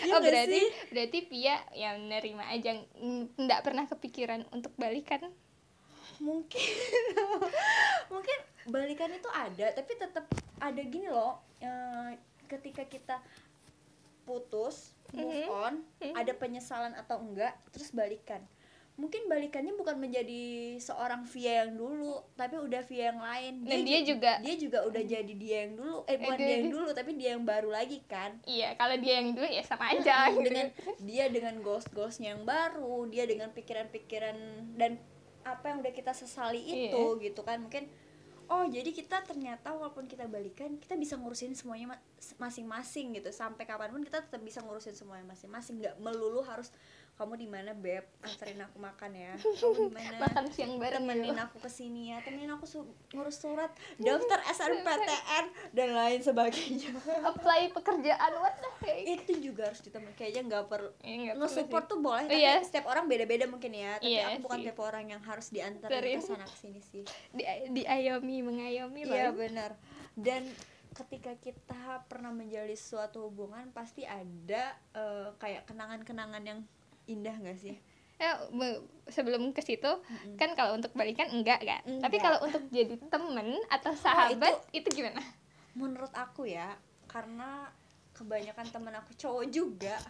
Iya 0.02 0.12
oh 0.12 0.20
berarti 0.20 0.58
sih? 0.58 0.66
berarti 0.90 1.18
Pia 1.24 1.56
yang 1.72 2.10
nerima 2.10 2.50
aja 2.50 2.74
ng- 2.74 3.30
nggak 3.38 3.62
pernah 3.62 3.86
kepikiran 3.86 4.42
untuk 4.50 4.74
balikan? 4.74 5.30
Mungkin 6.18 6.58
mungkin 8.12 8.38
balikan 8.66 9.14
itu 9.14 9.30
ada 9.30 9.70
tapi 9.70 9.92
tetap 9.94 10.26
ada 10.58 10.82
gini 10.82 11.06
loh 11.06 11.38
eh, 11.62 12.18
ketika 12.46 12.82
kita 12.82 13.22
putus 14.26 14.95
move 15.12 15.34
Mhm. 15.36 15.48
on. 15.48 15.74
Mhm. 15.98 16.14
ada 16.14 16.32
penyesalan 16.32 16.94
atau 16.94 17.18
enggak 17.18 17.54
terus 17.68 17.90
balikan. 17.90 18.42
Mungkin 18.96 19.28
balikannya 19.28 19.76
bukan 19.76 20.00
menjadi 20.00 20.42
seorang 20.78 21.20
Via 21.26 21.62
yang 21.62 21.76
dulu 21.76 22.16
tapi 22.32 22.56
udah 22.56 22.80
Via 22.80 23.12
yang 23.12 23.20
lain. 23.20 23.60
Dan 23.60 23.84
dia 23.84 24.00
ju- 24.00 24.16
juga- 24.16 24.40
dia 24.40 24.56
juga 24.56 24.78
udah 24.82 25.02
jadi 25.04 25.32
dia 25.36 25.56
yang 25.62 25.76
dulu. 25.76 25.96
Eh 26.06 26.16
bukan 26.16 26.32
dia- 26.32 26.40
dia 26.40 26.48
yang 26.50 26.64
dia- 26.64 26.72
dulu 26.72 26.88
tapi 26.90 27.10
dia 27.12 27.30
yang 27.30 27.44
baru 27.44 27.68
lagi 27.68 28.00
kan? 28.02 28.40
Iya 28.42 28.72
kalau 28.74 28.96
dia 28.96 29.20
yang 29.20 29.36
dulu 29.36 29.44
ya 29.44 29.60
sama 29.62 29.92
aja 29.92 30.32
gitu. 30.32 30.48
dengan 30.48 30.66
dia 30.98 31.28
dengan 31.28 31.54
goalsnya 31.60 32.32
yang 32.32 32.42
baru 32.42 33.04
dia 33.06 33.24
dengan 33.24 33.52
pikiran-pikiran 33.52 34.36
dan 34.74 34.96
apa 35.44 35.64
yang 35.68 35.78
udah 35.78 35.92
kita 35.92 36.10
sesali 36.10 36.58
Iya. 36.58 36.88
itu 36.88 37.02
gitu 37.20 37.40
kan. 37.42 37.60
Mungkin 37.60 37.92
oh 38.46 38.64
jadi 38.70 38.90
kita 38.94 39.22
ternyata 39.26 39.74
walaupun 39.74 40.06
kita 40.06 40.30
balikan 40.30 40.78
kita 40.78 40.94
bisa 40.94 41.18
ngurusin 41.18 41.54
semuanya 41.58 41.96
ma- 41.96 42.04
masing-masing 42.38 43.18
gitu. 43.18 43.30
Sampai 43.34 43.66
kapan 43.66 43.90
pun 43.90 44.02
kita 44.06 44.22
tetap 44.22 44.42
bisa 44.42 44.62
ngurusin 44.62 44.94
semuanya 44.94 45.26
masing-masing. 45.26 45.82
Nggak 45.82 45.96
melulu 45.98 46.42
harus 46.46 46.70
kamu 47.16 47.32
di 47.34 47.46
mana 47.46 47.72
beb 47.72 48.04
anterin 48.20 48.60
aku 48.60 48.76
makan 48.76 49.10
ya 49.10 49.32
kamu 49.60 49.72
di 49.82 49.94
mana 49.94 50.16
makan 50.20 50.44
siang 50.48 50.76
bareng 50.76 51.00
temenin 51.00 51.36
aku 51.38 51.56
ke 51.58 51.68
sini 51.68 52.12
ya 52.12 52.20
temenin 52.20 52.48
aku 52.50 52.64
su- 52.64 52.84
ngurus 53.10 53.36
surat 53.36 53.72
daftar 53.96 54.40
SNMPTN 54.52 55.44
dan 55.72 55.88
lain 55.90 56.20
sebagainya 56.20 56.92
apply 57.30 57.72
pekerjaan 57.72 58.32
what 58.34 58.52
the 58.54 58.70
heck 58.82 59.00
itu 59.02 59.32
juga 59.42 59.66
harus 59.66 59.80
ditemen 59.80 60.12
kayaknya 60.12 60.42
nggak 60.46 60.64
perlu 60.66 60.90
Ya, 60.98 61.32
nge-support 61.34 61.84
sih. 61.84 61.90
tuh 61.90 61.98
boleh 61.98 62.26
tapi 62.26 62.36
Iya. 62.38 62.60
setiap 62.60 62.86
orang 62.86 63.06
beda-beda 63.06 63.44
mungkin 63.46 63.72
ya 63.72 63.96
tapi 63.96 64.12
Iya 64.12 64.22
aku 64.30 64.44
bukan 64.44 64.58
sih. 64.58 64.66
tipe 64.68 64.82
orang 64.82 65.04
yang 65.08 65.22
harus 65.22 65.46
diantar 65.48 65.88
Terin. 65.88 66.18
ke 66.18 66.26
sana 66.26 66.44
ke 66.44 66.56
sini 66.58 66.80
sih 66.80 67.02
di 67.30 67.42
diayomi 67.72 68.40
mengayomi 68.42 69.02
iya 69.02 69.30
Bang. 69.30 69.40
benar 69.40 69.70
dan 70.14 70.44
ketika 70.92 71.32
kita 71.36 71.82
pernah 72.04 72.30
menjalin 72.30 72.72
suatu 72.72 73.24
hubungan 73.24 73.68
pasti 73.70 74.02
ada 74.02 74.64
eh, 74.92 75.28
kayak 75.34 75.64
kenangan-kenangan 75.66 76.40
yang 76.42 76.60
indah 77.06 77.34
gak 77.36 77.56
sih? 77.56 77.76
Eh, 78.16 78.26
be- 78.50 78.80
sebelum 79.06 79.50
ke 79.50 79.60
situ 79.60 79.86
Mm-mm. 79.86 80.34
kan 80.34 80.52
kalau 80.52 80.72
untuk 80.72 80.90
balikan 80.92 81.28
enggak 81.28 81.60
kan? 81.60 81.82
Tapi 81.84 82.16
Enggak. 82.16 82.22
kalau 82.22 82.38
untuk 82.42 82.62
jadi 82.70 82.96
temen 83.02 83.48
atau 83.68 83.92
sahabat 83.94 84.56
itu, 84.70 84.88
gimana? 84.90 85.20
menurut 85.72 86.08
aku 86.10 86.48
ya 86.48 86.72
karena 87.06 87.68
kebanyakan 88.10 88.64
temen 88.66 88.94
aku 88.94 89.12
cowok 89.14 89.44
juga 89.46 90.00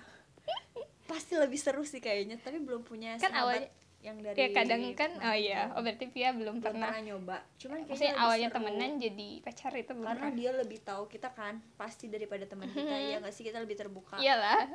pasti 1.05 1.35
lebih 1.35 1.57
seru 1.57 1.83
sih 1.83 1.99
kayaknya 1.99 2.35
tapi 2.37 2.59
belum 2.59 2.83
punya 2.83 3.15
Kan 3.17 3.31
sahabat 3.31 3.43
awalnya- 3.67 3.75
yang 3.99 4.23
dari 4.23 4.39
ya 4.39 4.49
kadang 4.53 4.83
kan 4.95 5.11
oh 5.17 5.35
iya 5.35 5.67
oh 5.73 5.83
berarti 5.83 6.07
Pia 6.07 6.31
belum 6.31 6.39
belum 6.53 6.63
pernah 6.63 6.87
pernah 6.89 7.03
nyoba. 7.05 7.37
Cuman 7.57 7.83
kayaknya 7.83 8.15
awalnya 8.17 8.49
seru. 8.49 8.57
temenan 8.57 8.91
jadi 8.97 9.29
pacar 9.41 9.73
itu 9.75 9.91
belum 9.91 10.07
karena 10.07 10.23
pernah. 10.23 10.39
dia 10.39 10.51
lebih 10.55 10.79
tahu 10.81 11.03
kita 11.09 11.29
kan 11.33 11.55
pasti 11.75 12.07
daripada 12.07 12.45
teman 12.45 12.71
kita 12.71 12.87
ya 12.95 13.19
nggak 13.19 13.35
sih? 13.35 13.43
Kita 13.43 13.59
lebih 13.59 13.75
terbuka. 13.75 14.15
Iyalah 14.17 14.71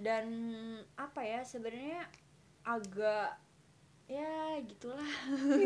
dan 0.00 0.24
apa 0.96 1.20
ya 1.20 1.40
sebenarnya 1.44 2.08
agak 2.62 3.36
ya 4.10 4.60
gitulah. 4.68 5.12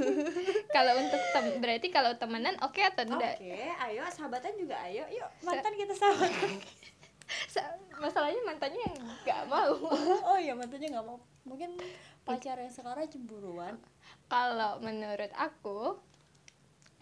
Kalau 0.77 0.93
untuk 1.03 1.19
tem 1.35 1.47
berarti 1.59 1.89
kalau 1.91 2.15
temenan 2.15 2.55
oke 2.63 2.79
atau 2.79 3.03
oke 3.03 3.11
enggak 3.19 3.35
ayo 3.91 4.03
sahabatan 4.07 4.55
juga 4.55 4.77
ayo. 4.87 5.03
Yuk 5.11 5.29
mantan 5.43 5.75
kita 5.75 5.95
sahabatan 5.97 6.63
Sa- 7.55 7.75
masalahnya 7.99 8.39
mantannya 8.47 8.81
yang 8.87 8.97
nggak 9.27 9.43
mau. 9.51 9.75
Oh 10.31 10.39
iya 10.39 10.55
mantannya 10.55 10.95
nggak 10.95 11.07
mau. 11.07 11.19
Mungkin 11.43 11.75
pacar 12.23 12.59
yang 12.59 12.71
sekarang 12.71 13.11
cemburuan 13.11 13.75
kalau 14.31 14.79
menurut 14.79 15.31
aku 15.35 15.99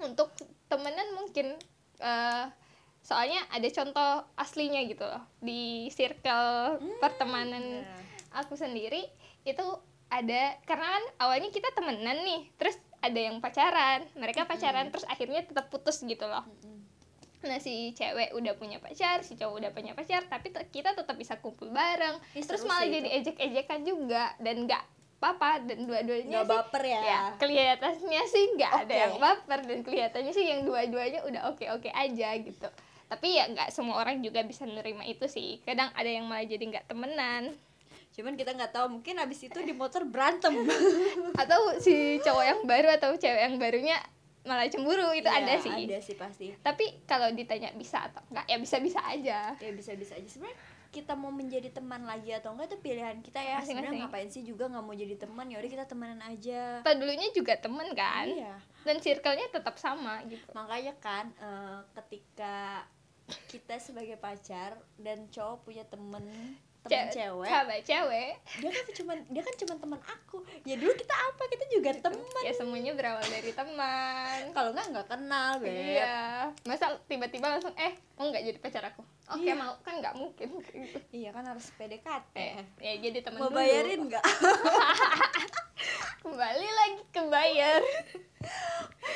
untuk 0.00 0.32
temenan 0.68 1.12
mungkin 1.12 1.60
eh, 2.00 2.44
soalnya 3.04 3.44
ada 3.52 3.68
contoh 3.68 4.24
aslinya 4.40 4.80
gitu 4.88 5.04
loh 5.04 5.20
di 5.44 5.92
circle 5.92 6.80
pertemanan 7.04 7.84
Nah, 7.84 8.40
aku 8.40 8.56
sendiri 8.58 9.04
itu 9.44 9.64
ada 10.08 10.56
karena 10.64 10.86
kan 10.98 11.04
awalnya 11.28 11.52
kita 11.52 11.68
temenan 11.76 12.24
nih 12.24 12.48
terus 12.56 12.80
ada 13.04 13.20
yang 13.20 13.38
pacaran 13.44 14.08
mereka 14.16 14.48
pacaran 14.48 14.88
terus 14.88 15.04
akhirnya 15.04 15.44
tetap 15.44 15.68
putus 15.68 16.00
gitu 16.00 16.24
loh. 16.24 16.42
Mm-mm. 16.42 16.82
nah 17.44 17.60
si 17.60 17.92
cewek 17.92 18.32
udah 18.32 18.56
punya 18.56 18.80
pacar 18.80 19.20
si 19.20 19.36
cowok 19.36 19.60
udah 19.60 19.70
punya 19.76 19.92
pacar 19.92 20.24
tapi 20.32 20.48
kita 20.72 20.96
tetap 20.96 21.12
bisa 21.12 21.36
kumpul 21.44 21.68
bareng. 21.68 22.16
Ih, 22.32 22.40
terus 22.40 22.64
malah 22.64 22.88
jadi 22.88 23.20
ejek-ejekan 23.20 23.84
juga 23.84 24.32
dan 24.40 24.64
nggak 24.64 24.80
apa-apa 25.20 25.64
dan 25.68 25.84
dua-duanya 25.84 26.44
sih 26.44 26.48
baper 26.48 26.82
ya, 26.84 27.00
ya 27.00 27.20
kelihatannya 27.40 28.22
sih 28.28 28.44
nggak 28.60 28.72
ada 28.84 28.92
Oke. 28.92 29.00
yang 29.00 29.14
baper 29.16 29.60
dan 29.64 29.78
kelihatannya 29.80 30.32
sih 30.36 30.44
yang 30.44 30.60
dua-duanya 30.68 31.20
udah 31.24 31.42
oke-oke 31.52 31.88
aja 31.92 32.28
gitu 32.40 32.68
tapi 33.14 33.38
ya 33.38 33.46
nggak 33.46 33.70
semua 33.70 33.96
orang 33.96 34.18
juga 34.18 34.42
bisa 34.42 34.66
menerima 34.66 35.06
itu 35.06 35.24
sih. 35.24 35.62
Kadang 35.62 35.94
ada 35.94 36.06
yang 36.06 36.26
malah 36.26 36.42
jadi 36.42 36.60
nggak 36.60 36.90
temenan. 36.90 37.54
Cuman 38.10 38.34
kita 38.34 38.50
nggak 38.50 38.70
tahu 38.70 38.86
mungkin 38.92 39.18
abis 39.18 39.46
itu 39.46 39.58
di 39.60 39.70
motor 39.70 40.02
berantem. 40.02 40.50
Atau 41.40 41.78
si 41.78 42.18
cowok 42.20 42.44
yang 42.44 42.60
baru 42.62 42.88
atau 42.92 43.14
cewek 43.14 43.38
yang 43.40 43.54
barunya 43.54 43.98
malah 44.44 44.68
cemburu 44.68 45.08
itu 45.10 45.24
Ya, 45.24 45.40
ada 45.40 45.54
sih. 45.56 45.72
ada 45.72 45.98
sih 45.98 46.14
pasti. 46.14 46.46
Tapi 46.58 47.06
kalau 47.06 47.32
ditanya 47.32 47.72
bisa 47.72 48.04
atau 48.04 48.20
enggak 48.28 48.46
ya 48.46 48.56
bisa 48.60 48.76
bisa 48.78 49.00
aja. 49.02 49.38
Ya 49.56 49.70
bisa 49.72 49.96
bisa 49.96 50.14
aja. 50.14 50.28
Sebenarnya 50.28 50.58
kita 50.92 51.18
mau 51.18 51.34
menjadi 51.34 51.74
teman 51.74 52.06
lagi 52.06 52.30
atau 52.30 52.54
enggak 52.54 52.70
itu 52.70 52.78
pilihan 52.78 53.18
kita 53.18 53.40
ya. 53.40 53.58
Sebenarnya 53.64 54.06
ngapain 54.06 54.30
sih 54.30 54.44
juga 54.44 54.68
nggak 54.68 54.84
mau 54.84 54.94
jadi 54.94 55.16
teman? 55.16 55.48
Ya 55.48 55.58
udah 55.58 55.70
kita 55.72 55.86
temenan 55.88 56.20
aja. 56.22 56.84
Atau 56.84 56.94
dulunya 56.94 57.28
juga 57.34 57.56
temen 57.58 57.88
kan? 57.96 58.26
Iya. 58.30 58.54
Dan 58.84 59.00
circle-nya 59.00 59.48
tetap 59.50 59.74
sama 59.74 60.20
gitu. 60.28 60.44
Makanya 60.52 60.94
kan 61.00 61.32
eh, 61.34 61.80
ketika 61.98 62.84
kita 63.46 63.78
sebagai 63.78 64.14
pacar 64.14 64.76
dan 64.96 65.28
cowok 65.28 65.62
punya 65.62 65.84
temen 65.84 66.24
teman 66.84 67.08
Ce- 67.08 67.16
cewek. 67.16 67.48
sahabat 67.48 67.80
cewek. 67.80 68.32
Dia 68.60 68.68
kan 68.68 68.84
cuma 68.92 69.12
dia 69.24 69.40
kan 69.40 69.54
cuma 69.56 69.74
teman 69.74 70.00
aku. 70.04 70.36
Ya 70.62 70.76
dulu 70.76 70.92
kita 70.92 71.16
apa? 71.16 71.42
Kita 71.46 71.64
juga 71.70 71.90
teman. 71.98 72.42
Ya 72.44 72.52
semuanya 72.52 72.92
berawal 72.92 73.24
dari 73.24 73.50
teman. 73.50 74.52
Kalau 74.52 74.68
nggak 74.70 74.86
nggak 74.92 75.06
kenal 75.08 75.50
beb. 75.56 75.72
Iya. 75.72 76.52
Masa 76.62 76.92
tiba-tiba 77.02 77.48
langsung 77.48 77.72
eh 77.74 77.96
mau 78.14 78.28
nggak 78.28 78.44
jadi 78.44 78.58
pacar 78.60 78.84
aku? 78.84 79.00
Oke 79.30 79.48
Iya. 79.48 79.56
mau. 79.56 79.80
Kan 79.80 79.96
nggak 79.96 80.12
mungkin. 80.14 80.48
Gitu. 80.60 80.98
iya 81.10 81.32
kan 81.32 81.48
harus 81.48 81.72
PDKT 81.72 82.36
eh, 82.36 82.66
ya 82.78 82.92
jadi 83.00 83.18
teman 83.22 83.40
mau 83.40 83.48
dulu. 83.48 83.58
bayarin 83.58 84.00
nggak? 84.04 84.24
Kembali 86.20 86.68
lagi 86.68 87.02
ke 87.10 87.22
bayar. 87.24 87.80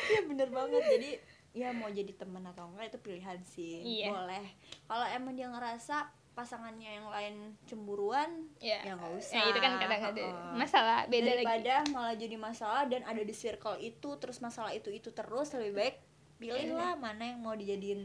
Iya 0.08 0.20
bener 0.24 0.48
banget. 0.48 0.82
Jadi 0.88 1.10
ya 1.58 1.74
mau 1.74 1.90
jadi 1.90 2.14
teman 2.14 2.46
atau 2.46 2.70
enggak 2.70 2.94
itu 2.94 2.98
pilihan 3.02 3.38
sih. 3.42 3.82
Iya. 3.82 4.14
boleh. 4.14 4.46
Kalau 4.86 5.06
emang 5.10 5.34
dia 5.34 5.50
ngerasa 5.50 6.06
pasangannya 6.32 7.02
yang 7.02 7.10
lain 7.10 7.34
cemburuan 7.66 8.46
ya 8.62 8.78
ya 8.86 8.94
nggak 8.94 9.10
usah. 9.18 9.42
ya 9.42 9.50
itu 9.50 9.58
kan 9.58 9.74
kadang 9.82 10.02
ada 10.14 10.26
masalah 10.54 10.98
beda 11.10 11.34
lagi. 11.34 11.42
Daripada 11.42 11.74
malah 11.90 12.14
jadi 12.14 12.36
masalah 12.38 12.82
dan 12.86 13.02
ada 13.02 13.22
di 13.26 13.34
circle 13.34 13.74
itu 13.82 14.08
terus 14.22 14.38
masalah 14.38 14.70
itu 14.70 14.86
itu 14.94 15.10
terus 15.10 15.50
lebih 15.58 15.74
baik 15.74 15.96
pilih 16.38 16.78
lah 16.78 16.94
mana 16.94 17.34
yang 17.34 17.42
mau 17.42 17.58
dijadiin 17.58 18.02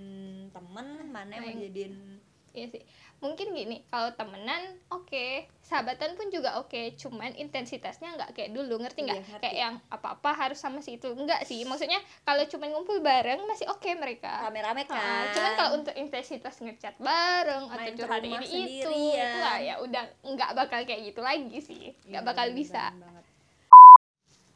temen 0.49 1.13
mana 1.13 1.37
yang 1.37 1.45
mau 1.45 1.53
Nah, 1.53 1.57
dijadiin 1.61 1.93
Iya 2.53 2.67
sih. 2.69 2.81
Mungkin 3.23 3.55
gini, 3.55 3.87
kalau 3.87 4.11
temenan 4.19 4.59
oke, 4.91 5.47
sahabatan 5.63 6.19
pun 6.19 6.27
juga 6.27 6.59
oke, 6.59 6.91
cuman 6.99 7.31
intensitasnya 7.39 8.19
nggak 8.19 8.35
kayak 8.35 8.51
dulu, 8.51 8.83
ngerti 8.83 9.07
nggak? 9.07 9.15
Iya, 9.15 9.25
ngerti. 9.31 9.43
kayak 9.47 9.55
yang 9.55 9.75
apa-apa 9.87 10.35
harus 10.35 10.59
sama 10.59 10.83
si 10.83 10.99
itu. 10.99 11.07
Enggak 11.15 11.47
sih. 11.47 11.63
Maksudnya 11.63 12.03
kalau 12.27 12.43
cuman 12.43 12.75
ngumpul 12.75 12.99
bareng 12.99 13.47
masih 13.47 13.71
oke 13.71 13.87
mereka. 13.95 14.43
rame-rame 14.43 14.83
Ah, 14.91 14.91
kan 14.91 15.25
cuman 15.31 15.51
kalau 15.55 15.71
untuk 15.79 15.95
intensitas 15.95 16.59
ngechat 16.59 16.99
bareng 16.99 17.71
atau 17.71 17.79
Main 17.79 17.95
ke 17.95 18.03
curhat 18.03 18.19
ini 18.19 18.35
itu, 18.43 18.91
sendirian. 18.91 19.23
itu 19.23 19.37
lah 19.39 19.57
ya 19.63 19.75
udah 19.79 20.03
nggak 20.27 20.51
bakal 20.59 20.79
kayak 20.83 21.01
gitu 21.07 21.21
lagi 21.23 21.57
sih. 21.63 21.95
Nggak 22.11 22.21
Iya, 22.21 22.27
bakal 22.27 22.47
bisa. 22.51 22.91
banget. 22.91 23.23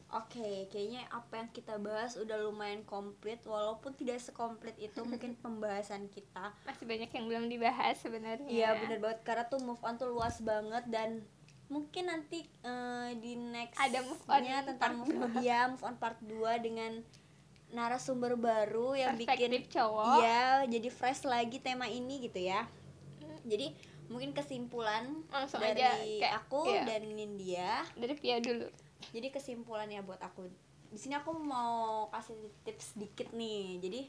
Oke, 0.08 0.64
kayaknya 0.72 1.04
apa 1.12 1.36
yang 1.36 1.48
kita 1.52 1.76
bahas 1.76 2.16
udah 2.16 2.40
lumayan 2.40 2.80
komplit 2.88 3.44
walaupun 3.44 3.92
tidak 3.92 4.16
sekomplit 4.18 4.72
itu 4.80 5.04
mungkin 5.04 5.36
pembahasan 5.44 6.08
kita. 6.08 6.56
Masih 6.64 6.88
banyak 6.88 7.12
yang 7.12 7.24
belum 7.28 7.44
dibahas 7.46 8.00
sebenarnya. 8.00 8.48
Iya 8.48 8.68
bener 8.80 9.04
banget 9.04 9.20
karena 9.20 9.44
tuh 9.46 9.60
move 9.60 9.82
on 9.84 10.00
tuh 10.00 10.08
luas 10.08 10.40
banget 10.40 10.88
dan 10.88 11.20
mungkin 11.68 12.08
nanti 12.08 12.48
eh, 12.64 13.10
di 13.20 13.36
next 13.36 13.76
Ada 13.76 14.00
move 14.00 14.24
on 14.24 14.40
tentang 14.64 14.92
move 14.96 15.12
on 15.12 15.32
ya 15.44 15.68
move 15.68 15.84
on 15.84 16.00
part 16.00 16.16
2 16.24 16.32
dengan 16.64 17.04
narasumber 17.68 18.40
baru 18.40 18.96
yang 18.96 19.12
bikin 19.12 19.28
Perspektif 19.28 19.76
cowok. 19.76 20.24
iya 20.24 20.64
jadi 20.64 20.88
fresh 20.88 21.28
lagi 21.28 21.60
tema 21.60 21.84
ini 21.84 22.24
gitu 22.24 22.40
ya. 22.40 22.64
Jadi 23.44 23.76
mungkin 24.08 24.32
kesimpulan 24.32 25.04
Langsung 25.28 25.60
dari 25.60 25.84
aja 25.84 25.92
kayak- 26.00 26.32
aku 26.40 26.64
iya. 26.64 26.88
dan 26.88 27.02
Nindya 27.12 27.84
dari 27.92 28.16
Pia 28.16 28.40
dulu 28.40 28.87
jadi 29.14 29.28
kesimpulan 29.32 29.88
ya 29.88 30.02
buat 30.04 30.20
aku 30.20 30.48
di 30.88 30.96
sini 30.96 31.14
aku 31.20 31.36
mau 31.36 32.08
kasih 32.08 32.36
tips 32.64 32.96
dikit 32.96 33.28
nih. 33.36 33.76
Jadi 33.80 34.00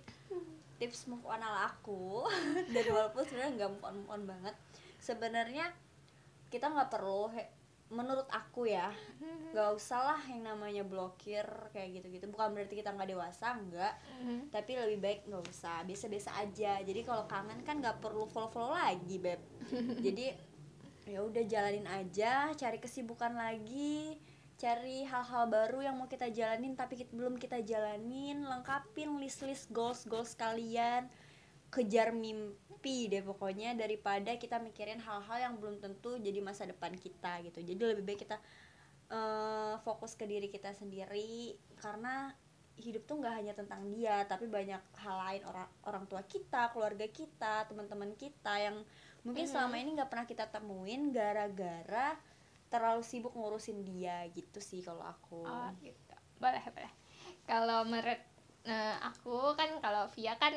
tips 0.80 1.12
move 1.12 1.28
on 1.28 1.44
ala 1.44 1.76
aku 1.76 2.24
dan 2.74 2.86
walaupun 2.88 3.28
sebenarnya 3.28 3.52
nggak 3.60 3.72
move 3.76 3.86
on 3.86 3.96
move 4.00 4.12
on 4.12 4.22
banget. 4.24 4.56
Sebenarnya 5.00 5.66
kita 6.48 6.72
nggak 6.72 6.90
perlu 6.90 7.30
menurut 7.90 8.30
aku 8.30 8.70
ya 8.70 8.94
nggak 9.50 9.74
usah 9.74 10.14
lah 10.14 10.22
yang 10.30 10.46
namanya 10.46 10.88
blokir 10.88 11.44
kayak 11.76 12.00
gitu-gitu. 12.00 12.32
Bukan 12.32 12.56
berarti 12.56 12.80
kita 12.80 12.96
nggak 12.96 13.12
dewasa 13.12 13.60
nggak. 13.60 13.94
Mhm. 14.24 14.40
tapi 14.52 14.80
lebih 14.80 15.00
baik 15.04 15.20
nggak 15.28 15.44
usah 15.52 15.84
biasa-biasa 15.84 16.32
aja. 16.40 16.80
Jadi 16.80 17.04
kalau 17.04 17.28
kangen 17.28 17.60
kan 17.68 17.84
nggak 17.84 18.00
perlu 18.00 18.24
follow-follow 18.32 18.72
lagi 18.72 19.20
beb. 19.20 19.42
Jadi 20.06 20.32
ya 21.10 21.26
udah 21.26 21.42
jalanin 21.44 21.90
aja 21.90 22.54
cari 22.54 22.78
kesibukan 22.78 23.34
lagi 23.34 24.14
cari 24.60 25.08
hal-hal 25.08 25.48
baru 25.48 25.80
yang 25.82 25.96
mau 25.96 26.06
kita 26.06 26.28
jalanin 26.30 26.76
tapi 26.76 27.00
kit- 27.00 27.16
belum 27.16 27.40
kita 27.40 27.64
jalanin 27.64 28.44
lengkapin 28.44 29.16
list-list 29.16 29.72
goals 29.72 30.04
goals 30.04 30.36
kalian 30.36 31.08
kejar 31.72 32.12
mimpi 32.12 33.08
deh 33.08 33.24
pokoknya 33.24 33.72
daripada 33.74 34.36
kita 34.36 34.60
mikirin 34.60 35.00
hal-hal 35.00 35.38
yang 35.40 35.56
belum 35.56 35.80
tentu 35.80 36.20
jadi 36.20 36.44
masa 36.44 36.68
depan 36.68 36.92
kita 36.94 37.40
gitu 37.48 37.64
jadi 37.64 37.96
lebih 37.96 38.04
baik 38.04 38.20
kita 38.28 38.36
eh, 39.10 39.76
fokus 39.82 40.14
ke 40.14 40.28
diri 40.28 40.52
kita 40.52 40.76
sendiri 40.76 41.56
karena 41.80 42.36
hidup 42.76 43.04
tuh 43.04 43.20
nggak 43.20 43.36
hanya 43.36 43.54
tentang 43.54 43.92
dia 43.92 44.24
tapi 44.24 44.48
banyak 44.48 44.80
hal 45.04 45.16
lain 45.20 45.44
orang 45.44 45.68
orang 45.84 46.04
tua 46.08 46.24
kita 46.24 46.72
keluarga 46.72 47.08
kita 47.08 47.68
teman-teman 47.68 48.16
kita 48.16 48.56
yang 48.56 48.84
mungkin 49.24 49.44
Mhm. 49.46 49.52
selama 49.52 49.76
ini 49.76 49.90
nggak 49.96 50.10
pernah 50.10 50.28
kita 50.28 50.48
temuin 50.48 51.12
gara-gara 51.12 52.16
terlalu 52.70 53.02
sibuk 53.02 53.34
ngurusin 53.34 53.82
dia 53.82 54.26
gitu 54.34 54.62
sih 54.62 54.86
kalau 54.86 55.02
aku 55.02 55.42
Oh 55.46 55.70
gitu. 55.82 56.16
Boleh, 56.38 56.62
boleh. 56.72 56.94
Kalau 57.50 57.84
menurut 57.84 58.22
eh, 58.66 58.96
aku 59.02 59.58
kan 59.58 59.70
kalau 59.82 60.08
Via 60.14 60.38
kan 60.38 60.54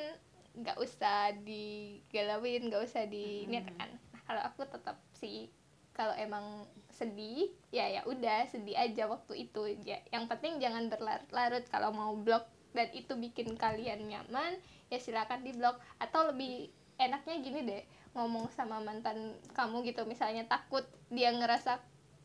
nggak 0.53 0.77
usah 0.77 1.33
digalauin, 1.43 2.69
nggak 2.69 2.85
usah 2.85 3.09
di 3.09 3.49
Mm-mm. 3.49 3.65
kan. 3.81 3.91
Nah, 4.13 4.21
kalau 4.29 4.43
aku 4.45 4.69
tetap 4.69 5.01
sih 5.17 5.49
kalau 5.93 6.17
emang 6.17 6.65
sedih 6.89 7.53
ya 7.69 7.85
ya 7.89 8.01
udah 8.09 8.49
sedih 8.49 8.77
aja 8.77 9.05
waktu 9.09 9.49
itu 9.49 9.77
ya 9.85 10.01
yang 10.09 10.25
penting 10.25 10.57
jangan 10.57 10.89
berlarut-larut 10.89 11.65
kalau 11.69 11.93
mau 11.93 12.17
blok 12.17 12.49
dan 12.73 12.89
itu 12.97 13.13
bikin 13.17 13.53
kalian 13.61 14.09
nyaman 14.09 14.57
ya 14.89 14.97
silakan 14.97 15.45
di 15.45 15.53
blok 15.53 15.77
atau 16.01 16.33
lebih 16.33 16.73
enaknya 16.97 17.35
gini 17.45 17.61
deh 17.65 17.83
ngomong 18.17 18.49
sama 18.53 18.81
mantan 18.81 19.37
kamu 19.57 19.85
gitu 19.89 20.05
misalnya 20.09 20.45
takut 20.49 20.85
dia 21.13 21.33
ngerasa 21.33 21.81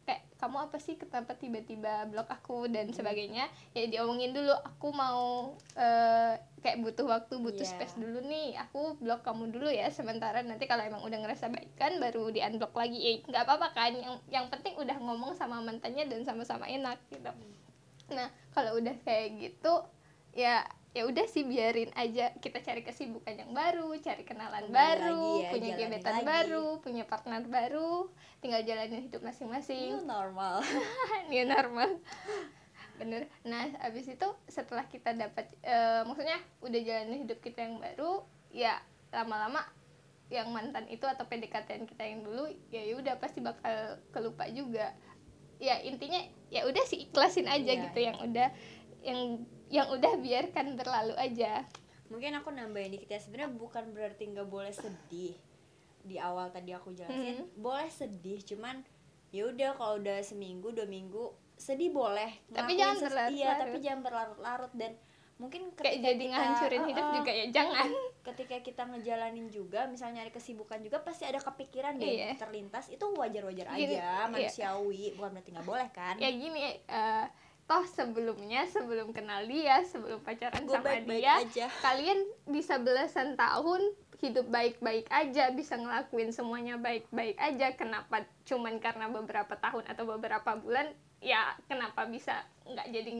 kayak 0.07 0.23
kamu 0.39 0.57
apa 0.63 0.79
sih? 0.79 0.95
Kenapa 0.95 1.35
tiba-tiba 1.35 2.07
blok 2.07 2.31
aku? 2.31 2.65
Dan 2.65 2.95
sebagainya. 2.95 3.45
Ya 3.75 3.83
diomongin 3.85 4.31
dulu 4.31 4.55
aku 4.55 4.95
mau 4.95 5.51
eh, 5.75 6.33
kayak 6.63 6.79
butuh 6.79 7.03
waktu 7.03 7.35
butuh 7.35 7.61
Iya. 7.61 7.75
space 7.75 7.99
dulu 7.99 8.23
nih. 8.23 8.55
Aku 8.63 8.95
blok 8.97 9.27
kamu 9.27 9.51
dulu 9.51 9.67
ya 9.67 9.91
sementara 9.91 10.39
nanti 10.39 10.63
kalau 10.63 10.81
emang 10.81 11.03
udah 11.03 11.19
ngerasa 11.19 11.51
baikan 11.51 11.99
baru 11.99 12.31
di 12.31 12.39
unblock 12.39 12.71
lagi. 12.71 12.97
Ya 12.97 13.11
nggak 13.19 13.43
apa-apa 13.43 13.67
kan. 13.75 13.91
Yang 13.91 14.15
yang 14.31 14.45
penting 14.47 14.79
udah 14.79 14.95
ngomong 14.95 15.35
sama 15.35 15.59
mantannya 15.59 16.07
dan 16.07 16.23
sama-sama 16.23 16.63
enak 16.65 16.95
gitu. 17.11 17.27
Nah 18.15 18.31
kalau 18.55 18.79
udah 18.79 18.95
kayak 19.03 19.35
gitu 19.35 19.83
ya 20.31 20.63
ya 20.97 21.05
udah 21.05 21.25
sih 21.29 21.45
biarin 21.45 21.93
aja. 21.93 22.33
Kita 22.41 22.57
cari 22.65 22.81
kesibukan 22.81 23.37
yang 23.37 23.53
baru 23.53 23.93
cari 24.01 24.25
kenalan 24.25 24.65
Kembali 24.65 24.73
baru 24.73 25.21
lagi 25.29 25.45
ya, 25.45 25.49
punya 25.53 25.73
gebetan 25.77 26.13
lagi. 26.17 26.25
baru 26.25 26.65
punya 26.81 27.03
partner 27.05 27.41
baru. 27.45 28.09
Tinggal 28.41 28.65
jalanin 28.65 29.05
hidup 29.05 29.21
masing-masing. 29.21 30.01
New 30.01 30.09
normal. 30.09 30.65
New 31.29 31.45
normal. 31.45 32.01
Bener. 32.97 33.29
Nah 33.45 33.69
abis 33.85 34.09
itu 34.09 34.27
setelah 34.49 34.89
kita 34.89 35.13
dapat 35.13 35.53
eh, 35.61 36.01
maksudnya 36.01 36.41
udah 36.65 36.79
jalanin 36.81 37.29
hidup 37.29 37.45
kita 37.45 37.61
yang 37.61 37.77
baru 37.77 38.25
ya 38.49 38.81
lama-lama 39.13 39.61
yang 40.33 40.49
mantan 40.49 40.89
itu 40.89 41.05
atau 41.05 41.23
PDKT 41.23 41.87
kita 41.87 42.03
yang 42.03 42.25
dulu 42.25 42.49
ya 42.73 42.81
ya 42.83 42.97
udah 42.97 43.21
pasti 43.21 43.37
bakal 43.45 44.01
kelupa 44.09 44.49
juga. 44.49 44.97
Ya 45.61 45.77
intinya 45.85 46.25
ya 46.49 46.65
udah 46.65 46.83
sih 46.89 47.05
ikhlasin 47.05 47.45
aja 47.45 47.69
Iya, 47.69 47.85
gitu 47.85 47.99
yang 48.01 48.17
udah 48.17 48.49
yang 49.05 49.21
yang 49.69 49.87
udah 49.89 50.13
biarkan 50.17 50.73
berlalu 50.73 51.15
aja 51.15 51.63
mungkin 52.07 52.31
aku 52.33 52.49
nambahin 52.49 52.89
dikit 52.89 53.09
ya 53.09 53.19
sebenarnya 53.19 53.51
bukan 53.51 53.91
berarti 53.91 54.23
nggak 54.25 54.47
boleh 54.47 54.71
sedih 54.71 55.35
di 56.01 56.15
awal 56.17 56.47
tadi 56.47 56.71
aku 56.71 56.91
jelasin 56.91 57.43
Mhm. 57.43 57.59
boleh 57.59 57.89
sedih 57.89 58.39
cuman 58.41 58.79
ya 59.27 59.43
udah 59.45 59.75
kalau 59.75 59.99
udah 59.99 60.19
seminggu 60.21 60.71
dua 60.71 60.85
minggu 60.85 61.19
sedih 61.53 61.89
boleh 61.89 62.31
Tapi 62.47 62.73
jangan 62.73 62.95
berlarut-larut. 63.01 63.35
iya 63.35 63.49
tapi 63.57 63.77
jangan 63.77 64.01
berlarut-larut 64.01 64.71
dan 64.73 64.91
mungkin 65.37 65.69
kayak 65.71 65.99
jadi 65.99 66.15
kita- 66.17 66.31
ngehancurin 66.31 66.83
hidup 66.87 67.03
uh-uh, 67.03 67.13
juga 67.13 67.31
ya 67.31 67.45
jangan 67.51 67.87
ketika 68.23 68.55
kita 68.59 68.83
ngejalanin 68.87 69.47
juga 69.47 69.85
misalnya 69.85 70.23
nyari 70.23 70.31
kesibukan 70.31 70.79
juga 70.79 70.97
pasti 70.99 71.23
ada 71.23 71.37
kepikiran 71.37 71.93
deh 71.95 72.09
Iya. 72.09 72.33
terlintas 72.37 72.87
itu 72.87 73.05
wajar-wajar 73.11 73.67
aja 73.69 73.77
iya. 73.77 74.25
manusiawi 74.25 75.13
bukan 75.13 75.29
berarti 75.33 75.49
nggak 75.51 75.67
boleh 75.67 75.89
kan 75.91 76.15
ya 76.15 76.29
gini 76.31 76.59
eh, 76.79 77.25
toh 77.67 77.83
sebelumnya 77.83 78.63
sebelum 78.71 79.11
kenal 79.11 79.43
dia 79.43 79.83
sebelum 79.83 80.23
pacaran 80.23 80.63
gue 80.63 80.71
sama 80.71 80.87
baik-baik 80.87 81.19
dia 81.19 81.35
aja. 81.43 81.67
kalian 81.83 82.19
bisa 82.47 82.79
belasan 82.79 83.35
tahun 83.35 83.83
hidup 84.17 84.47
baik-baik 84.49 85.05
aja 85.13 85.53
bisa 85.53 85.77
ngelakuin 85.77 86.33
semuanya 86.33 86.79
baik-baik 86.81 87.37
aja. 87.37 87.75
Kenapa 87.77 88.25
cuman 88.49 88.81
karena 88.81 89.11
beberapa 89.13 89.53
tahun 89.53 89.85
atau 89.85 90.03
beberapa 90.09 90.57
bulan? 90.57 90.89
Ya 91.21 91.53
kenapa 91.69 92.05
bisa 92.09 92.45
nggak 92.65 92.87
jadi 92.93 93.11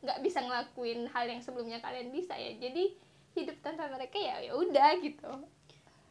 nggak 0.00 0.20
bisa 0.24 0.40
ngelakuin 0.40 1.08
hal 1.12 1.28
yang 1.28 1.42
sebelumnya 1.44 1.84
kalian 1.84 2.12
bisa 2.12 2.32
ya? 2.36 2.56
Jadi 2.56 2.96
hidup 3.36 3.60
tanpa 3.60 3.88
mereka 3.92 4.16
ya 4.16 4.40
ya 4.40 4.52
udah 4.56 4.90
gitu. 5.04 5.32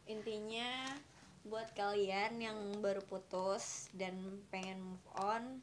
Intinya 0.06 0.92
buat 1.42 1.74
kalian 1.74 2.38
yang 2.38 2.58
baru 2.78 3.02
putus 3.02 3.90
dan 3.98 4.14
pengen 4.54 4.78
move 4.78 5.06
on 5.18 5.58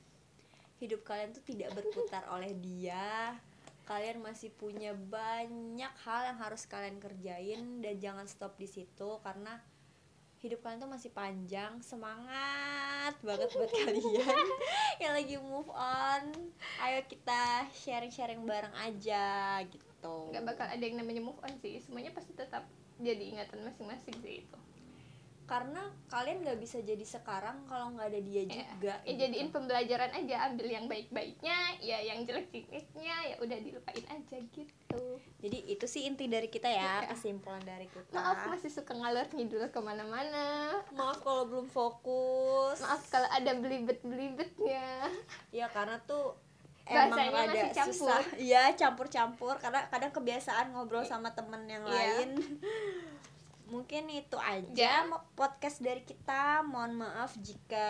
hidup 0.80 1.04
kalian 1.04 1.36
tuh 1.36 1.44
tidak 1.44 1.76
berputar 1.76 2.24
oleh 2.32 2.56
dia. 2.56 3.36
Kalian 3.84 4.22
masih 4.24 4.54
punya 4.54 4.96
banyak 4.96 5.94
hal 6.06 6.22
yang 6.32 6.40
harus 6.40 6.64
kalian 6.70 7.02
kerjain 7.02 7.84
dan 7.84 7.96
jangan 8.00 8.26
stop 8.30 8.56
di 8.56 8.70
situ 8.70 9.18
karena 9.26 9.60
hidup 10.40 10.64
kalian 10.64 10.80
tuh 10.80 10.92
masih 10.92 11.12
panjang. 11.12 11.74
Semangat 11.84 13.18
banget 13.20 13.50
buat 13.52 13.72
kalian 13.76 14.40
yang 15.04 15.14
lagi 15.18 15.36
move 15.42 15.68
on. 15.74 16.32
Ayo 16.80 17.04
kita 17.10 17.68
sharing-sharing 17.76 18.46
bareng 18.48 18.76
aja 18.78 19.60
gitu. 19.68 20.16
Nggak 20.32 20.46
bakal 20.48 20.66
ada 20.70 20.84
yang 20.84 20.96
namanya 21.02 21.20
move 21.20 21.42
on 21.44 21.54
sih. 21.60 21.82
Semuanya 21.84 22.16
pasti 22.16 22.32
tetap 22.32 22.64
jadi 23.02 23.36
ingatan 23.36 23.68
masing-masing 23.68 24.16
sih 24.22 24.46
itu 24.46 24.60
karena 25.50 25.82
kalian 26.06 26.40
nggak 26.40 26.58
bisa 26.58 26.78
jadi 26.80 27.02
sekarang 27.02 27.66
kalau 27.66 27.90
nggak 27.90 28.06
ada 28.08 28.22
dia 28.22 28.42
Ya, 28.42 28.70
juga 28.70 28.94
ya 28.96 28.96
gitu. 29.04 29.18
jadiin 29.20 29.50
pembelajaran 29.50 30.12
aja 30.14 30.36
ambil 30.46 30.68
yang 30.70 30.86
baik-baiknya 30.86 31.58
ya 31.80 31.98
yang 32.00 32.22
jelek-jeleknya 32.22 33.16
ya 33.26 33.36
udah 33.40 33.58
dilupain 33.58 34.06
aja 34.08 34.38
gitu. 34.46 35.04
Jadi 35.40 35.58
itu 35.68 35.86
sih 35.86 36.06
inti 36.06 36.26
dari 36.26 36.48
kita 36.48 36.68
ya 36.68 37.02
Iya. 37.02 37.10
kesimpulan 37.10 37.60
dari 37.60 37.88
kita. 37.88 38.14
Maaf 38.14 38.46
masih 38.48 38.70
suka 38.70 38.94
ngalor 38.94 39.26
ngidul 39.28 39.66
ke 39.68 39.80
mana-mana. 39.80 40.78
Maaf 40.92 41.18
kalau 41.20 41.44
belum 41.44 41.66
fokus. 41.66 42.78
Maaf 42.80 43.02
kalau 43.08 43.26
ada 43.28 43.50
belibet-belibetnya. 43.54 45.10
Ya 45.50 45.66
karena 45.68 45.98
tuh 46.00 46.38
emang 46.86 47.10
Bahasanya 47.16 47.32
ada 47.40 47.50
masih 47.52 47.70
campur. 47.72 47.94
susah. 47.96 48.22
Iya 48.36 48.64
campur-campur 48.76 49.54
karena 49.58 49.82
kadang 49.88 50.12
kebiasaan 50.12 50.70
ngobrol 50.72 51.02
sama 51.04 51.32
temen 51.32 51.66
yang 51.66 51.82
Iya. 51.84 51.94
lain 52.22 52.30
mungkin 53.70 54.10
itu 54.10 54.36
Ya. 54.36 54.60
aja 54.60 54.94
mo- 55.06 55.24
podcast 55.34 55.78
dari 55.78 56.02
kita 56.02 56.40
mohon 56.64 56.98
maaf 56.98 57.34
jika 57.36 57.88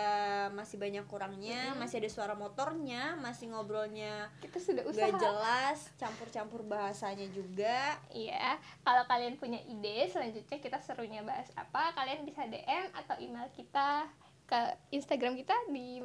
masih 0.49 0.75
banyak 0.75 1.03
kurangnya 1.05 1.71
Mm-mm. 1.71 1.79
masih 1.79 1.97
ada 1.97 2.09
suara 2.09 2.33
motornya 2.33 3.15
masih 3.15 3.49
ngobrolnya 3.49 4.27
kita 4.37 4.57
sudah 4.57 4.83
usaha 4.83 5.07
gak 5.07 5.17
jelas 5.17 5.79
campur-campur 5.95 6.61
bahasanya 6.61 7.25
juga 7.27 7.95
Iya, 8.09 8.55
kalau 8.81 9.03
kalian 9.05 9.35
punya 9.35 9.59
ide 9.61 10.05
selanjutnya 10.05 10.57
kita 10.57 10.77
serunya 10.79 11.19
bahas 11.21 11.47
apa, 11.53 11.91
kalian 11.93 12.21
bisa 12.21 12.43
DM 12.43 12.59
atau 12.93 13.15
email 13.17 13.47
kita 13.49 14.05
ke 14.45 14.59
Instagram 14.91 15.35
kita 15.35 15.53
di 15.67 16.03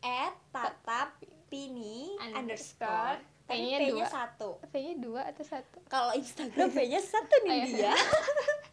at 0.00 0.34
tatap 0.48 1.14
pini 1.46 2.16
Underscore. 2.32 3.22
P-nya 3.42 3.76
p-nya 3.76 3.90
dua. 3.92 4.06
satu 4.08 4.50
V-nya 4.66 4.94
dua 4.96 5.22
atau 5.26 5.44
satu? 5.44 5.78
kalau 5.86 6.14
Instagram 6.14 6.70
p-nya 6.70 7.00
satu 7.00 7.34
nih 7.40 7.50
Oh, 7.52 7.66
iya. 7.68 7.90
dia 7.90 7.94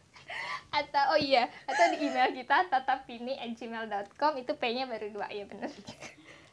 atau 0.70 1.14
oh 1.14 1.20
iya 1.20 1.50
atau 1.66 1.84
di 1.94 2.06
email 2.06 2.30
kita 2.30 2.70
tatapini@gmail.com 2.70 4.32
itu 4.38 4.52
p-nya 4.54 4.86
baru 4.86 5.10
dua 5.10 5.26
ya 5.30 5.46
benar 5.46 5.70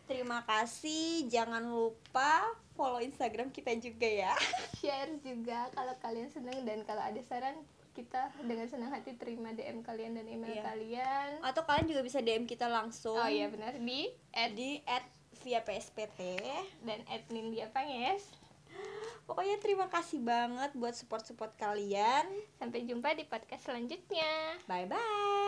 terima 0.08 0.42
kasih 0.48 1.28
jangan 1.30 1.62
lupa 1.68 2.42
follow 2.78 3.02
instagram 3.02 3.50
kita 3.50 3.74
juga 3.82 4.06
ya. 4.06 4.34
Share 4.80 5.18
juga 5.26 5.68
kalau 5.74 5.98
kalian 5.98 6.30
senang 6.30 6.62
dan 6.64 6.86
kalau 6.86 7.02
ada 7.02 7.20
saran 7.26 7.58
kita 7.98 8.30
dengan 8.46 8.70
senang 8.70 8.94
hati 8.94 9.18
terima 9.18 9.50
DM 9.58 9.82
kalian 9.82 10.14
dan 10.22 10.30
email 10.30 10.62
iya. 10.62 10.64
kalian. 10.64 11.30
Atau 11.42 11.66
kalian 11.66 11.90
juga 11.90 12.02
bisa 12.06 12.22
DM 12.22 12.46
kita 12.46 12.70
langsung. 12.70 13.18
Oh 13.18 13.26
iya 13.26 13.50
benar 13.50 13.74
di 13.82 14.14
at, 14.32 14.54
di 14.54 14.86
at 14.86 15.04
via 15.42 15.66
PSPT 15.66 16.40
dan 16.86 17.02
admin 17.10 17.50
dia 17.50 17.68
Panges. 17.74 18.30
Pokoknya 19.28 19.60
terima 19.60 19.92
kasih 19.92 20.24
banget 20.24 20.72
buat 20.80 20.96
support-support 20.96 21.60
kalian. 21.60 22.32
Sampai 22.56 22.88
jumpa 22.88 23.12
di 23.12 23.28
podcast 23.28 23.68
selanjutnya. 23.68 24.56
Bye 24.66 24.88
bye. 24.88 25.47